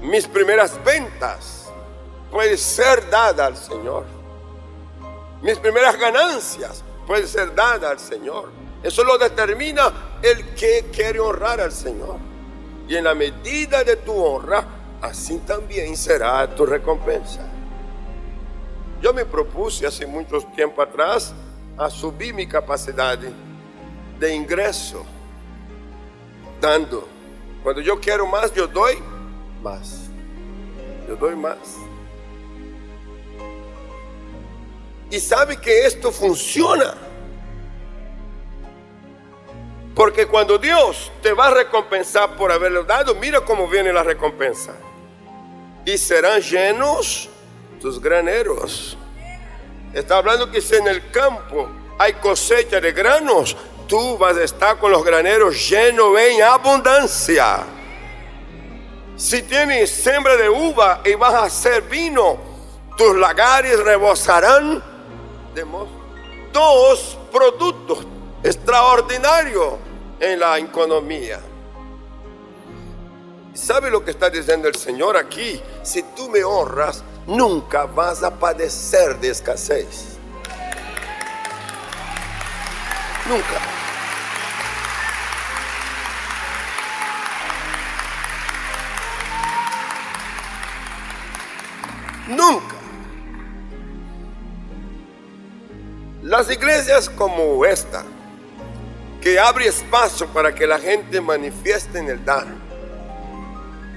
Mis 0.01 0.27
primeras 0.27 0.81
ventas 0.83 1.69
pueden 2.31 2.57
ser 2.57 3.09
dadas 3.09 3.47
al 3.47 3.57
Señor. 3.57 4.05
Mis 5.41 5.57
primeras 5.57 5.97
ganancias 5.97 6.83
pueden 7.07 7.27
ser 7.27 7.55
dadas 7.55 7.91
al 7.91 7.99
Señor. 7.99 8.49
Eso 8.83 9.03
lo 9.03 9.17
determina 9.17 10.19
el 10.21 10.53
que 10.53 10.89
quiere 10.93 11.19
honrar 11.19 11.61
al 11.61 11.71
Señor. 11.71 12.17
Y 12.87 12.95
en 12.95 13.03
la 13.05 13.13
medida 13.13 13.83
de 13.83 13.97
tu 13.97 14.13
honra, 14.13 14.65
así 15.01 15.37
también 15.39 15.95
será 15.95 16.47
tu 16.55 16.65
recompensa. 16.65 17.41
Yo 19.01 19.13
me 19.13 19.25
propuse 19.25 19.87
hace 19.87 20.05
mucho 20.05 20.41
tiempo 20.55 20.81
atrás 20.81 21.33
a 21.77 21.89
subir 21.89 22.33
mi 22.33 22.47
capacidad 22.47 23.17
de 23.17 24.35
ingreso 24.35 25.05
dando. 26.59 27.07
Cuando 27.63 27.81
yo 27.81 27.99
quiero 27.99 28.25
más, 28.27 28.53
yo 28.53 28.67
doy 28.67 28.97
más. 29.61 30.09
Yo 31.07 31.15
doy 31.15 31.35
más. 31.35 31.57
Y 35.11 35.19
sabe 35.19 35.57
que 35.57 35.85
esto 35.85 36.11
funciona. 36.11 36.93
Porque 39.95 40.27
cuando 40.27 40.57
Dios 40.57 41.11
te 41.21 41.33
va 41.33 41.47
a 41.47 41.53
recompensar 41.53 42.35
por 42.37 42.51
haberlo 42.51 42.83
dado, 42.83 43.15
mira 43.15 43.41
cómo 43.41 43.67
viene 43.67 43.91
la 43.91 44.03
recompensa. 44.03 44.73
Y 45.85 45.97
serán 45.97 46.41
llenos 46.41 47.29
tus 47.81 47.99
graneros. 47.99 48.97
Está 49.93 50.17
hablando 50.17 50.51
que 50.51 50.61
si 50.61 50.75
en 50.75 50.87
el 50.87 51.09
campo 51.09 51.67
hay 51.97 52.13
cosecha 52.13 52.79
de 52.79 52.91
granos, 52.91 53.57
tú 53.89 54.17
vas 54.17 54.37
a 54.37 54.43
estar 54.43 54.77
con 54.77 54.91
los 54.91 55.03
graneros 55.03 55.67
llenos 55.67 56.17
en 56.17 56.43
abundancia. 56.43 57.65
Si 59.17 59.41
tienes 59.41 59.89
siembra 59.89 60.37
de 60.37 60.47
uva 60.47 61.01
y 61.03 61.15
vas 61.15 61.33
a 61.33 61.43
hacer 61.43 61.81
vino, 61.81 62.37
tus 62.95 63.17
lagares 63.17 63.79
rebosarán 63.83 64.81
de 65.53 65.65
dos 66.53 67.17
productos 67.33 68.05
extraordinarios 68.43 69.73
en 70.19 70.39
la 70.39 70.57
economía. 70.59 71.39
¿Sabe 73.53 73.89
lo 73.89 74.05
que 74.05 74.11
está 74.11 74.29
diciendo 74.29 74.67
el 74.69 74.75
Señor 74.75 75.17
aquí? 75.17 75.59
Si 75.83 76.03
tú 76.15 76.29
me 76.29 76.43
honras, 76.43 77.03
nunca 77.25 77.85
vas 77.85 78.23
a 78.23 78.39
padecer 78.39 79.19
de 79.19 79.31
escasez. 79.31 80.08
Nunca. 83.29 83.45
Nunca. 92.27 92.75
Las 96.23 96.49
iglesias 96.49 97.07
como 97.07 97.63
esta, 97.65 98.03
que 99.21 99.39
abre 99.39 99.67
espacio 99.67 100.25
para 100.29 100.55
que 100.55 100.65
la 100.65 100.79
gente 100.79 101.21
manifieste 101.21 101.99
en 101.99 102.09
el 102.09 102.25
dar. 102.25 102.47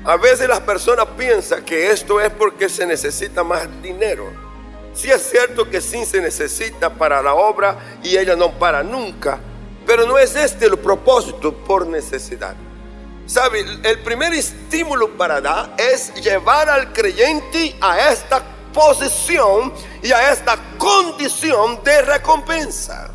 A 0.05 0.16
veces 0.18 0.47
las 0.47 0.61
personas 0.61 1.07
piensan 1.16 1.64
que 1.64 1.90
esto 1.90 2.21
es 2.21 2.31
porque 2.35 2.68
se 2.68 2.85
necesita 2.85 3.42
más 3.42 3.66
dinero. 3.81 4.41
Sí 4.94 5.11
es 5.11 5.31
cierto 5.31 5.69
que 5.69 5.81
sí 5.81 6.04
se 6.04 6.21
necesita 6.21 6.90
para 6.90 7.23
la 7.23 7.35
obra 7.35 7.98
y 8.02 8.17
ella 8.17 8.37
no 8.37 8.50
para 8.52 8.83
nunca, 8.83 9.38
pero 9.87 10.06
no 10.06 10.19
es 10.19 10.37
este 10.37 10.67
el 10.67 10.79
propósito 10.79 11.52
por 11.52 11.87
necesidad. 11.87 12.54
¿Sabe? 13.27 13.60
El 13.83 14.00
primer 14.00 14.35
estímulo 14.35 15.17
para 15.17 15.40
dar 15.40 15.75
es 15.79 16.12
llevar 16.14 16.69
al 16.69 16.92
creyente 16.92 17.75
a 17.81 18.10
esta 18.10 18.42
posición 18.73 19.73
y 20.02 20.12
a 20.12 20.33
esta 20.33 20.58
condición 20.77 21.83
de 21.83 22.02
recompensa. 22.02 23.10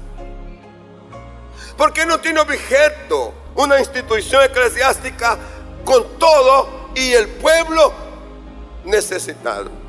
Porque 1.77 2.05
no 2.05 2.19
tiene 2.19 2.39
objeto 2.39 3.33
una 3.55 3.79
institución 3.79 4.43
eclesiástica 4.43 5.37
con 5.85 6.17
todo 6.17 6.89
y 6.95 7.13
el 7.13 7.27
pueblo 7.27 7.93
necesitado. 8.85 9.86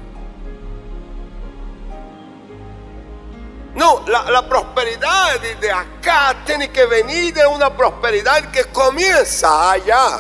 No, 3.79 4.05
la, 4.09 4.49
prosperidad 4.49 5.41
de 5.41 5.71
acá 5.71 6.35
tiene 6.45 6.69
que 6.69 6.85
venir 6.85 7.33
de 7.33 7.47
una 7.47 7.77
prosperidad 7.77 8.51
que 8.51 8.65
comienza 8.65 9.71
allá. 9.71 10.19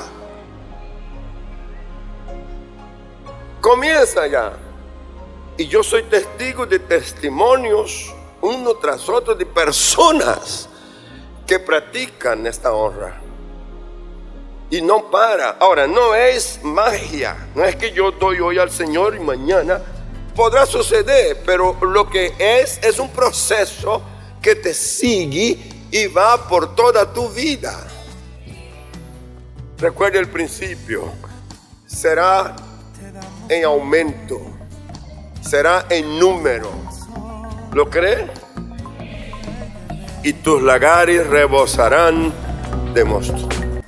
Comienza 3.60 4.22
allá. 4.22 4.52
Y 5.56 5.66
yo 5.66 5.82
soy 5.82 6.04
testigo 6.04 6.66
de 6.66 6.78
testimonios 6.78 8.14
uno 8.42 8.74
tras 8.76 9.08
otro 9.08 9.34
de 9.34 9.44
personas 9.44 10.68
que 11.44 11.58
practican 11.58 12.46
esta 12.46 12.72
honra. 12.72 13.20
Y 14.70 14.80
no 14.82 15.10
para. 15.10 15.56
Ahora, 15.58 15.88
no 15.88 16.14
es 16.14 16.60
magia. 16.62 17.48
No 17.56 17.64
es 17.64 17.74
que 17.74 17.90
yo 17.90 18.12
doy 18.12 18.38
hoy 18.38 18.56
al 18.60 18.70
Señor 18.70 19.16
y 19.16 19.18
mañana 19.18 19.82
podrá 20.38 20.66
suceder, 20.66 21.42
pero 21.44 21.76
lo 21.82 22.08
que 22.08 22.32
es 22.38 22.78
es 22.80 23.00
un 23.00 23.10
proceso 23.10 24.00
que 24.40 24.54
te 24.54 24.72
sigue 24.72 25.58
y 25.90 26.06
va 26.06 26.48
por 26.48 26.76
toda 26.76 27.12
tu 27.12 27.28
vida. 27.30 27.76
Recuerda 29.78 30.20
el 30.20 30.28
principio. 30.28 31.12
Será 31.88 32.54
en 33.48 33.64
aumento. 33.64 34.40
Será 35.40 35.86
en 35.90 36.20
número. 36.20 36.70
¿Lo 37.72 37.90
cree? 37.90 38.30
Y 40.22 40.34
tus 40.34 40.62
lagares 40.62 41.26
rebosarán 41.26 42.32
de 42.94 43.04
monstruos. 43.04 43.57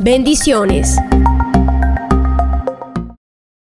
Bendiciones. 0.00 0.96